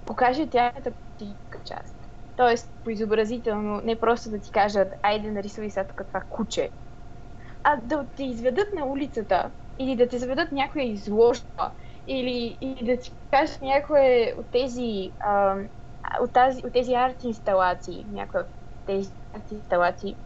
покаже 0.04 0.50
тяхната 0.50 0.92
практическа 0.92 1.58
част. 1.64 1.96
Тоест, 2.36 2.72
поизобразително, 2.84 3.80
не 3.80 4.00
просто 4.00 4.30
да 4.30 4.40
ти 4.40 4.50
кажат, 4.50 4.92
айде 5.02 5.30
нарисувай 5.30 5.70
сега 5.70 5.86
тук 5.86 6.06
това 6.08 6.22
куче, 6.28 6.70
а 7.62 7.76
да 7.76 8.06
те 8.16 8.24
изведат 8.24 8.68
на 8.74 8.86
улицата 8.86 9.52
или 9.78 9.96
да 9.96 10.08
те 10.08 10.18
заведат 10.18 10.52
някоя 10.52 10.84
изложба 10.84 11.74
или, 12.06 12.58
или 12.60 12.84
да 12.84 12.98
ти 13.02 13.12
кажат 13.30 13.62
някое 13.62 14.34
от 14.38 14.50
тези, 14.50 15.10
а, 15.20 15.56
от, 16.22 16.32
тази, 16.32 16.62
от 16.66 16.72
тези 16.72 16.94
арт 16.94 17.24
инсталации, 17.24 18.06
някоя 18.08 18.42
от 18.42 18.50
тези 18.86 19.10
арт 19.34 19.50
инсталации, 19.50 20.16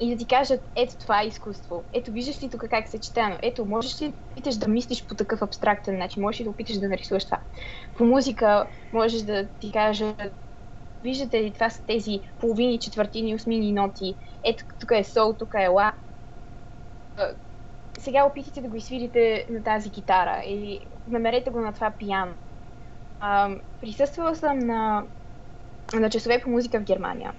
и 0.00 0.10
да 0.10 0.16
ти 0.16 0.26
кажат, 0.26 0.60
ето 0.76 0.98
това 0.98 1.22
е 1.22 1.26
изкуство, 1.26 1.84
ето 1.92 2.12
виждаш 2.12 2.42
ли 2.42 2.50
тук 2.50 2.64
как 2.70 2.88
се 2.88 3.00
четано, 3.00 3.38
ето 3.42 3.66
можеш 3.66 4.02
ли 4.02 4.08
да 4.08 4.14
опиташ 4.32 4.56
да 4.56 4.68
мислиш 4.68 5.06
по 5.06 5.14
такъв 5.14 5.42
абстрактен 5.42 5.98
начин, 5.98 6.22
можеш 6.22 6.40
ли 6.40 6.44
да 6.44 6.50
опиташ 6.50 6.78
да 6.78 6.88
нарисуваш 6.88 7.24
това. 7.24 7.40
По 7.96 8.04
музика 8.04 8.66
можеш 8.92 9.22
да 9.22 9.48
ти 9.60 9.72
кажат, 9.72 10.32
виждате 11.02 11.42
ли, 11.42 11.52
това 11.52 11.70
са 11.70 11.82
тези 11.86 12.20
половини, 12.38 12.78
четвъртини, 12.78 13.34
осмини 13.34 13.72
ноти, 13.72 14.16
ето 14.44 14.64
тук 14.80 14.90
е 14.90 15.04
сол, 15.04 15.34
тук 15.38 15.54
е 15.58 15.68
ла. 15.68 15.92
Сега 17.98 18.24
опитайте 18.24 18.60
да 18.60 18.68
го 18.68 18.76
изсвирите 18.76 19.46
на 19.50 19.62
тази 19.62 19.90
китара 19.90 20.42
или 20.46 20.86
намерете 21.08 21.50
го 21.50 21.60
на 21.60 21.72
това 21.72 21.90
пиано. 21.90 22.34
присъствала 23.80 24.34
съм 24.34 24.58
на, 24.58 25.04
на 25.94 26.10
часове 26.10 26.40
по 26.42 26.50
музика 26.50 26.80
в 26.80 26.84
Германия. 26.84 27.32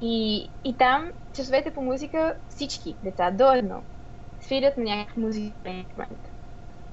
И, 0.00 0.48
и 0.64 0.76
там 0.76 1.10
часовете 1.34 1.74
по 1.74 1.82
музика 1.82 2.36
всички 2.48 2.94
деца 3.02 3.30
до 3.30 3.52
едно 3.52 3.82
свирят 4.44 4.76
на 4.76 4.84
някакъв 4.84 5.16
музикален 5.16 5.78
инструмент. 5.78 6.30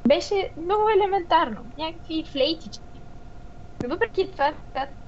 Беше 0.08 0.54
много 0.58 0.89
елементарно. 0.89 1.66
Някакви 1.78 2.26
флейтички. 2.32 3.02
Но 3.84 3.89
въпреки 3.89 4.32
това, 4.32 4.54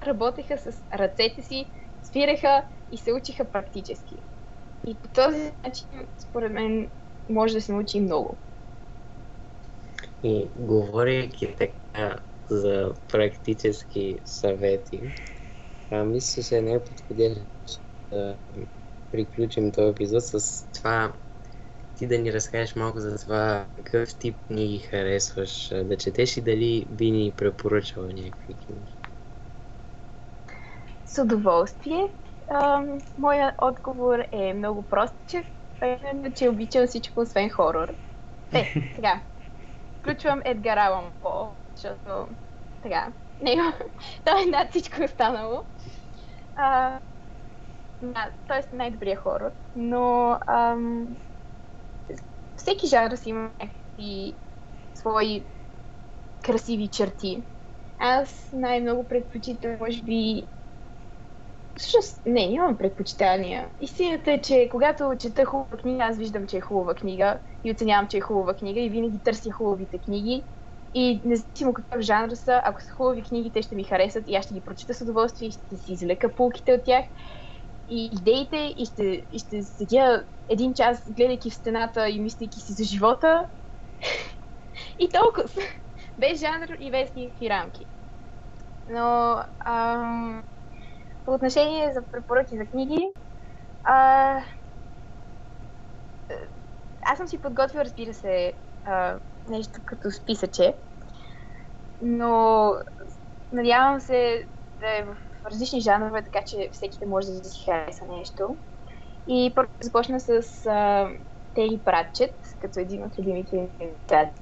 работеха 0.04 0.58
с 0.58 0.84
ръцете 0.94 1.42
си, 1.42 1.66
свиреха 2.04 2.64
и 2.92 2.98
се 2.98 3.14
учиха 3.14 3.46
практически. 3.46 4.16
И 4.88 4.96
по 4.96 5.08
този 5.08 5.52
начин, 5.64 5.88
според 6.18 6.52
мен, 6.52 6.90
може 7.30 7.54
да 7.54 7.62
се 7.62 7.72
научи 7.72 8.00
много. 8.00 8.38
И 10.24 10.50
говорейки 10.56 11.56
така 11.58 12.20
за 12.50 12.94
практически 13.08 14.20
съвети, 14.26 15.02
а, 15.92 16.04
мисля, 16.04 16.44
че 16.44 16.62
не 16.62 16.74
е 16.74 16.84
подходящо 16.84 17.46
да 18.12 18.38
приключим 19.12 19.72
този 19.72 19.92
епизод 19.92 20.24
с 20.24 20.68
това 20.72 21.14
ти 21.96 22.08
да 22.08 22.18
ни 22.18 22.34
разкажеш 22.34 22.76
малко 22.76 23.00
за 23.00 23.18
това 23.18 23.66
какъв 23.76 24.18
тип 24.20 24.36
книги 24.48 24.80
харесваш 24.80 25.70
да 25.84 25.98
четеш 25.98 26.38
и 26.38 26.42
дали 26.42 26.86
би 26.90 27.12
ни 27.12 27.34
препоръчала 27.38 28.08
някакви 28.08 28.54
книги. 28.54 28.98
С 31.06 31.22
удоволствие. 31.22 32.08
А, 32.50 32.84
моя 33.18 33.56
отговор 33.62 34.20
е 34.32 34.54
много 34.54 34.84
простичък, 34.84 35.46
че 36.36 36.50
обичам 36.50 36.88
всичко 36.88 37.20
освен 37.20 37.50
хорор. 37.50 37.96
Е, 38.54 38.66
сега. 38.96 39.22
Включвам 40.04 40.42
Едгар 40.46 40.78
Алан 40.78 41.12
По, 41.22 41.50
защото 41.76 42.28
така, 42.82 43.14
него, 43.42 43.62
той 44.26 44.44
е 44.44 44.46
над 44.46 44.70
всичко 44.70 45.04
останало. 45.04 45.64
А, 46.56 47.00
да, 48.02 48.32
т.е. 48.48 48.76
най-добрият 48.76 49.20
хорор, 49.20 49.52
но 49.76 50.38
ам, 50.48 51.08
всеки 52.56 52.88
жанр 52.88 53.16
си 53.16 53.30
има 53.30 53.52
някакви 53.60 54.34
свои 54.94 55.46
красиви 56.44 56.88
черти. 56.88 57.44
Аз 57.98 58.50
най-много 58.54 59.08
предпочитам, 59.08 59.78
може 59.80 60.04
би... 60.04 60.44
Всъщност, 61.78 62.22
не, 62.26 62.48
нямам 62.48 62.78
предпочитания. 62.78 63.70
Истината 63.80 64.32
е, 64.32 64.42
че 64.42 64.68
когато 64.72 65.16
чета 65.20 65.46
хубава 65.46 65.78
книга, 65.78 66.04
аз 66.04 66.18
виждам, 66.18 66.48
че 66.48 66.58
е 66.58 66.62
хубава 66.62 66.96
книга 66.96 67.40
и 67.64 67.72
оценявам, 67.72 68.08
че 68.08 68.18
е 68.18 68.22
хубава 68.22 68.54
книга 68.54 68.80
и 68.80 68.90
винаги 68.90 69.24
търся 69.24 69.52
хубавите 69.52 70.00
книги. 70.00 70.48
И 70.94 71.22
независимо 71.26 71.74
какъв 71.74 72.02
жанр 72.02 72.36
са, 72.36 72.62
ако 72.64 72.82
са 72.82 72.92
хубави 72.92 73.24
книги, 73.24 73.52
те 73.52 73.62
ще 73.62 73.76
ми 73.76 73.84
харесат 73.84 74.24
и 74.28 74.36
аз 74.36 74.46
ще 74.46 74.54
ги 74.54 74.62
прочита 74.62 74.94
с 74.94 75.02
удоволствие 75.02 75.48
и 75.48 75.52
ще 75.52 75.78
си 75.78 75.94
извлека 75.94 76.36
полките 76.36 76.74
от 76.74 76.84
тях 76.86 77.06
и 77.88 78.10
идеите 78.14 78.74
и 78.78 78.86
ще, 78.86 79.04
и 79.32 79.40
ще 79.40 79.62
седя 79.62 80.26
един 80.50 80.74
час, 80.74 81.04
гледайки 81.10 81.50
в 81.50 81.56
стената 81.56 82.10
и 82.10 82.20
мислейки 82.20 82.60
си 82.60 82.74
за 82.74 82.84
живота. 82.84 83.48
и 85.00 85.10
толкова. 85.10 85.64
Без 86.18 86.40
жанр 86.40 86.68
и 86.80 86.92
без 86.92 87.16
никакви 87.16 87.50
рамки. 87.50 87.86
Но 88.90 89.38
ам, 89.66 90.44
по 91.26 91.34
отношение 91.34 91.94
за 91.94 92.02
препоръки 92.12 92.58
за 92.58 92.66
книги, 92.66 93.10
а, 93.84 94.44
аз 97.06 97.18
съм 97.18 97.28
си 97.28 97.42
подготвила, 97.42 97.86
разбира 97.86 98.14
се, 98.14 98.54
а, 98.86 99.20
нещо 99.50 99.80
като 99.86 100.12
списъче, 100.12 100.76
но 102.02 102.72
надявам 103.52 104.00
се 104.00 104.48
да 104.80 104.98
е 104.98 105.04
в 105.04 105.18
различни 105.52 105.82
жанрове, 105.82 106.24
така 106.24 106.40
че 106.48 106.70
всеки 106.72 106.98
да 107.00 107.08
може 107.08 107.28
да 107.28 107.44
си 107.44 107.66
хареса 107.66 108.06
нещо. 108.06 108.58
И 109.28 109.52
първо 109.56 109.72
започна 109.82 110.20
с 110.20 110.42
Тери 111.54 111.82
Пратчет, 111.86 112.36
като 112.62 112.80
един 112.80 113.04
от 113.04 113.20
любимите 113.20 113.70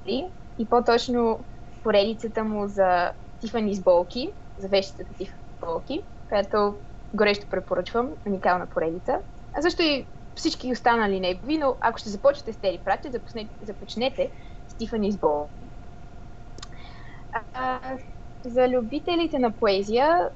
ми. 0.06 0.24
И 0.58 0.68
по-точно 0.68 1.44
поредицата 1.82 2.44
му 2.44 2.68
за 2.68 3.12
Тифани 3.40 3.74
с 3.74 3.82
болки, 3.82 4.32
за 4.58 4.68
вещите 4.68 5.04
Тифани 5.04 5.40
с 5.56 5.66
болки, 5.66 6.02
която 6.28 6.74
горещо 7.14 7.46
препоръчвам, 7.50 8.10
уникална 8.26 8.66
поредица. 8.66 9.18
А 9.54 9.62
също 9.62 9.82
и 9.82 10.06
всички 10.34 10.72
останали 10.72 11.20
негови, 11.20 11.58
но 11.58 11.76
ако 11.80 11.98
ще 11.98 12.08
започнете 12.08 12.52
с 12.52 12.56
Тери 12.56 12.80
Пратчет, 12.84 13.12
започнете 13.62 14.30
с 14.68 14.76
Тифани. 14.76 15.18
А, 17.54 17.80
за 18.44 18.68
любителите 18.68 19.38
на 19.38 19.52
поезия, 19.52 20.30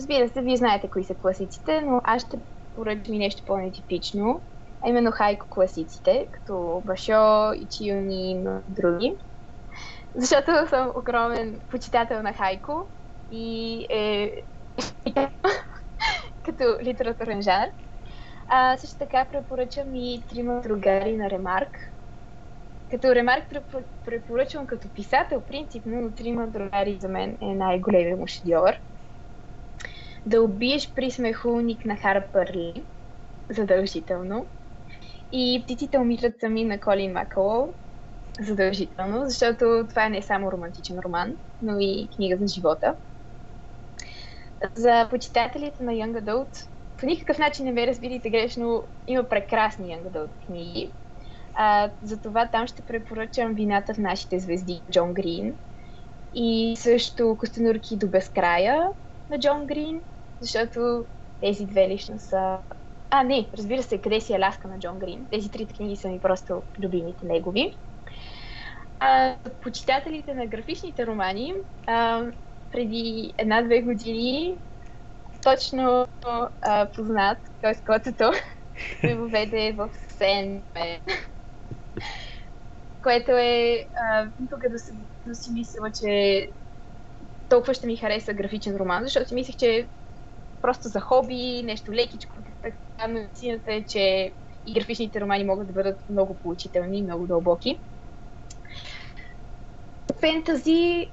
Разбира 0.00 0.28
се, 0.28 0.42
вие 0.42 0.56
знаете 0.56 0.90
кои 0.90 1.04
са 1.04 1.14
класиците, 1.14 1.80
но 1.80 2.00
аз 2.04 2.22
ще 2.22 2.38
поръчам 2.74 3.14
и 3.14 3.18
нещо 3.18 3.42
по-нетипично, 3.46 4.40
а 4.84 4.88
именно 4.88 5.10
хайко 5.10 5.46
класиците, 5.50 6.28
като 6.32 6.82
Башо, 6.86 7.52
Ичиони 7.52 8.32
и 8.32 8.44
други. 8.68 9.16
Защото 10.14 10.68
съм 10.68 10.92
огромен 10.96 11.60
почитател 11.70 12.22
на 12.22 12.32
хайко 12.32 12.86
и 13.30 13.86
е 13.90 14.32
като 16.44 16.78
литературен 16.82 17.42
жанр. 17.42 17.68
А, 18.52 18.76
също 18.78 18.98
така 18.98 19.28
препоръчам 19.32 19.94
и 19.94 20.24
трима 20.28 20.60
другари 20.60 21.16
на 21.16 21.30
Ремарк. 21.30 21.78
Като 22.90 23.14
Ремарк 23.14 23.44
препоръчвам 24.04 24.66
като 24.66 24.88
писател, 24.94 25.40
принципно, 25.40 26.00
но 26.00 26.14
трима 26.14 26.46
другари 26.46 26.98
за 27.00 27.08
мен 27.08 27.38
е 27.42 27.54
най-големият 27.54 28.20
му 28.20 28.26
шедьовър. 28.26 28.80
Да 30.26 30.42
убиеш 30.42 30.94
при 30.94 31.10
смехулник 31.10 31.84
на 31.84 31.96
Харпър 31.96 32.50
Ли, 32.54 32.86
задължително. 33.50 34.46
И 35.32 35.62
птиците 35.64 35.98
умират 35.98 36.40
сами 36.40 36.64
на 36.64 36.80
Колин 36.80 37.12
Макало, 37.12 37.74
задължително, 38.40 39.26
защото 39.26 39.86
това 39.88 40.06
е 40.06 40.10
не 40.10 40.22
само 40.22 40.52
романтичен 40.52 40.98
роман, 41.04 41.36
но 41.62 41.76
и 41.80 42.08
книга 42.16 42.36
за 42.36 42.46
живота. 42.46 42.96
За 44.74 45.06
почитателите 45.10 45.82
на 45.82 45.92
Young 45.92 46.24
Adult, 46.24 46.70
по 47.00 47.06
никакъв 47.06 47.38
начин 47.38 47.64
не 47.64 47.72
ме 47.72 47.86
разбирайте 47.86 48.30
грешно, 48.30 48.82
има 49.06 49.24
прекрасни 49.24 49.96
Adult 49.96 50.46
книги. 50.46 50.92
А, 51.54 51.90
затова 52.02 52.48
там 52.48 52.66
ще 52.66 52.82
препоръчам 52.82 53.54
Вината 53.54 53.94
в 53.94 53.98
нашите 53.98 54.38
звезди, 54.38 54.80
Джон 54.90 55.14
Грин. 55.14 55.54
И 56.34 56.74
също 56.76 57.36
Костенурки 57.40 57.96
до 57.96 58.06
безкрая 58.06 58.88
на 59.30 59.38
Джон 59.38 59.66
Грин, 59.66 60.00
защото 60.40 61.04
тези 61.40 61.66
две 61.66 61.88
лично 61.88 62.18
са... 62.18 62.58
А, 63.10 63.22
не, 63.22 63.48
разбира 63.58 63.82
се, 63.82 63.98
къде 63.98 64.20
си 64.20 64.34
Аляска 64.34 64.68
на 64.68 64.78
Джон 64.78 64.98
Грин. 64.98 65.26
Тези 65.30 65.50
трите 65.50 65.74
книги 65.74 65.96
са 65.96 66.08
ми 66.08 66.20
просто 66.20 66.62
любимите 66.82 67.26
негови. 67.26 67.76
А, 68.98 69.36
почитателите 69.62 70.34
на 70.34 70.46
графичните 70.46 71.06
романи, 71.06 71.54
а, 71.86 72.24
преди 72.72 73.34
една-две 73.38 73.82
години 73.82 74.58
точно 75.42 76.06
а, 76.62 76.90
познат, 76.96 77.38
т.е. 77.60 77.74
котото, 77.86 78.32
ме 79.04 79.14
въведе 79.14 79.72
в 79.72 79.90
Сен, 80.18 80.64
което 83.02 83.32
е 83.32 83.86
а, 83.94 84.30
никога 84.38 84.70
да, 84.70 84.78
си, 84.78 84.92
да 85.26 85.34
си 85.34 85.50
мисля, 85.52 85.92
че 86.00 86.48
толкова 87.48 87.74
ще 87.74 87.86
ми 87.86 87.96
хареса 87.96 88.34
графичен 88.34 88.76
роман, 88.76 89.04
защото 89.04 89.28
си 89.28 89.34
мислех, 89.34 89.56
че 89.56 89.88
просто 90.60 90.88
за 90.88 91.00
хоби, 91.00 91.62
нещо 91.64 91.92
лекичко, 91.92 92.36
така, 92.62 93.08
но 93.08 93.18
истината 93.18 93.72
е, 93.72 93.84
че 93.84 94.34
и 94.66 94.74
графичните 94.74 95.20
романи 95.20 95.44
могат 95.44 95.66
да 95.66 95.72
бъдат 95.72 96.00
много 96.08 96.38
поучителни, 96.38 97.02
много 97.02 97.26
дълбоки. 97.26 97.80
Фентази, 100.20 101.12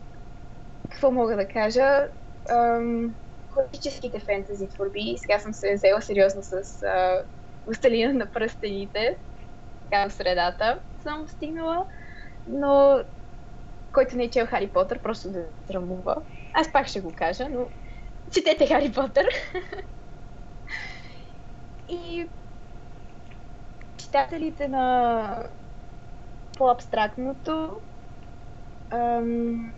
какво 0.89 1.11
мога 1.11 1.35
да 1.35 1.47
кажа? 1.47 2.07
Ам, 2.49 3.15
класическите 3.57 4.19
фентази 4.19 4.67
творби. 4.67 5.15
Сега 5.17 5.39
съм 5.39 5.53
се 5.53 5.75
взела 5.75 6.01
сериозно 6.01 6.43
с 6.43 6.83
Властелина 7.65 8.13
на 8.13 8.25
пръстените. 8.25 9.17
Така 9.83 10.09
в 10.09 10.13
средата 10.13 10.79
съм 11.03 11.27
стигнала. 11.27 11.85
Но 12.47 13.03
който 13.93 14.15
не 14.15 14.23
е 14.23 14.29
чел 14.29 14.45
Хари 14.45 14.67
Потър, 14.67 14.99
просто 14.99 15.31
да 15.31 15.45
срамува. 15.67 16.15
Аз 16.53 16.71
пак 16.71 16.87
ще 16.87 17.01
го 17.01 17.13
кажа, 17.15 17.49
но 17.49 17.67
четете 18.31 18.67
Хари 18.67 18.91
Потър. 18.91 19.27
И 21.89 22.27
читателите 23.97 24.67
на 24.67 25.49
по-абстрактното 26.57 27.81
ам, 28.89 29.73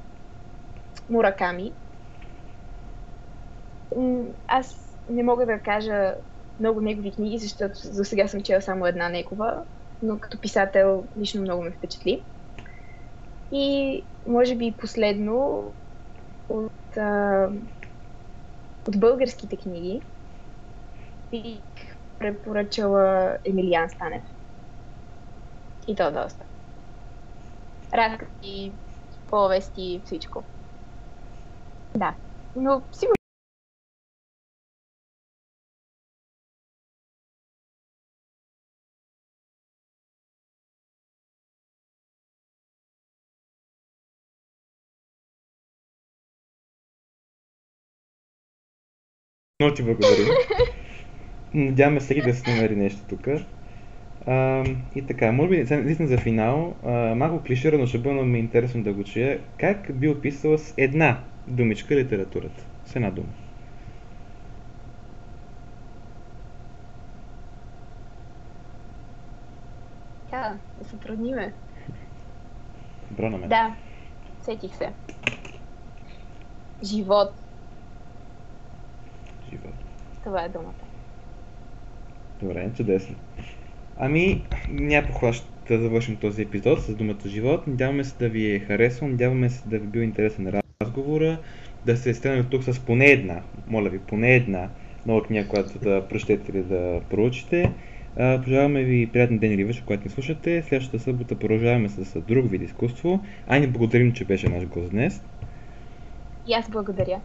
Мураками. 1.10 1.74
Аз 4.48 4.98
не 5.10 5.24
мога 5.24 5.46
да 5.46 5.60
кажа 5.60 6.16
много 6.60 6.82
негови 6.82 7.12
книги, 7.12 7.38
защото 7.38 7.74
за 7.76 8.06
сега 8.06 8.28
съм 8.28 8.44
чела 8.44 8.62
само 8.62 8.86
една 8.86 9.10
негова, 9.10 9.64
но 10.02 10.20
като 10.20 10.42
писател 10.42 11.04
лично 11.20 11.42
много 11.42 11.64
ме 11.64 11.72
впечатли. 11.72 12.24
И 13.52 14.04
може 14.28 14.56
би 14.56 14.76
последно 14.78 15.64
от, 16.50 16.98
а, 16.98 17.50
от 18.88 19.00
българските 19.00 19.58
книги 19.58 20.02
бих 21.32 21.62
препоръчала 22.20 23.38
Емилиан 23.46 23.90
Станев. 23.90 24.24
И 25.88 25.96
то 25.96 26.12
доста. 26.12 26.46
Разкази, 27.94 28.72
повести, 29.28 30.02
всичко. 30.06 30.44
Да. 31.98 32.16
Но 32.56 32.82
сигурно 32.92 33.19
Много 49.62 49.76
ти 49.76 49.84
благодаря. 49.84 50.28
Надяваме 51.54 52.00
всеки 52.00 52.22
да 52.22 52.34
се 52.34 52.56
намери 52.56 52.76
нещо 52.76 53.02
тук. 53.10 53.28
А, 54.28 54.64
и 54.96 55.08
така, 55.08 55.32
може 55.32 55.50
би 55.50 55.76
наистина 55.76 56.08
за 56.08 56.18
финал, 56.18 56.76
а, 56.86 57.16
малко 57.16 57.44
клиширано 57.44 57.88
ще 57.88 57.98
бъде, 57.98 58.16
но 58.16 58.26
ми 58.26 58.38
е 58.38 58.42
интересно 58.42 58.84
да 58.84 58.94
го 58.94 59.04
чуя. 59.04 59.40
Как 59.58 60.00
би 60.00 60.10
описала 60.10 60.58
с 60.58 60.74
една 60.78 61.20
думичка 61.48 61.96
литературата? 61.96 62.66
С 62.86 62.96
една 62.96 63.12
дума. 63.12 63.28
Да, 70.32 70.58
да 70.82 70.90
се 70.90 70.98
трудниме. 70.98 71.54
Добро 73.12 73.30
на 73.30 73.38
мен. 73.38 73.50
Да, 73.50 73.76
сетих 74.42 74.76
се. 74.76 74.90
Живот. 76.84 77.49
Живот. 79.50 79.74
Това 80.24 80.44
е 80.44 80.50
думата. 80.50 80.74
Добре, 82.42 82.70
чудесно. 82.78 83.16
Ами, 83.98 84.44
няма 84.70 85.08
похвала 85.08 85.34
да 85.68 85.80
завършим 85.80 86.16
този 86.16 86.42
епизод 86.42 86.82
с 86.82 86.96
думата 86.96 87.28
живот. 87.28 87.68
Надяваме 87.68 88.04
се 88.04 88.18
да 88.18 88.30
ви 88.30 88.56
е 88.56 88.60
харесал, 88.60 89.08
надяваме 89.08 89.50
се 89.50 89.70
да 89.70 89.80
ви 89.80 89.88
бил 89.88 90.02
интересен 90.02 90.62
разговора, 90.82 91.38
да 91.86 91.98
се 91.98 92.14
стигнем 92.14 92.48
тук 92.52 92.64
с 92.64 92.80
поне 92.86 93.06
една, 93.06 93.42
моля 93.68 93.90
ви, 93.90 94.00
поне 94.00 94.36
една 94.36 94.70
нова 95.06 95.24
книга, 95.24 95.48
която 95.48 95.80
да 95.80 96.08
прочетете 96.08 96.52
или 96.52 96.64
да 96.64 97.02
проучите. 97.10 97.74
Пожелаваме 98.16 98.84
ви 98.84 99.10
приятен 99.14 99.38
ден 99.38 99.52
или 99.52 99.64
вечер, 99.64 99.84
когато 99.86 100.04
ни 100.04 100.10
слушате. 100.10 100.62
Следващата 100.62 101.00
събота 101.00 101.40
продължаваме 101.40 101.90
с 101.90 102.22
друг 102.22 102.52
вид 102.52 102.62
изкуство. 102.62 103.26
Ани, 103.48 103.68
благодарим, 103.68 104.14
че 104.14 104.26
беше 104.26 104.50
наш 104.50 104.66
гост 104.66 104.90
днес. 104.90 105.22
И 106.48 106.54
аз 106.54 106.70
благодаря. 106.70 107.22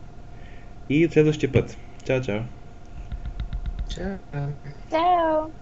И 0.88 1.06
от 1.06 1.12
следващия 1.12 1.52
път. 1.52 1.78
짜잔. 2.04 2.50
짜잔. 3.88 4.58
짜요. 4.90 5.54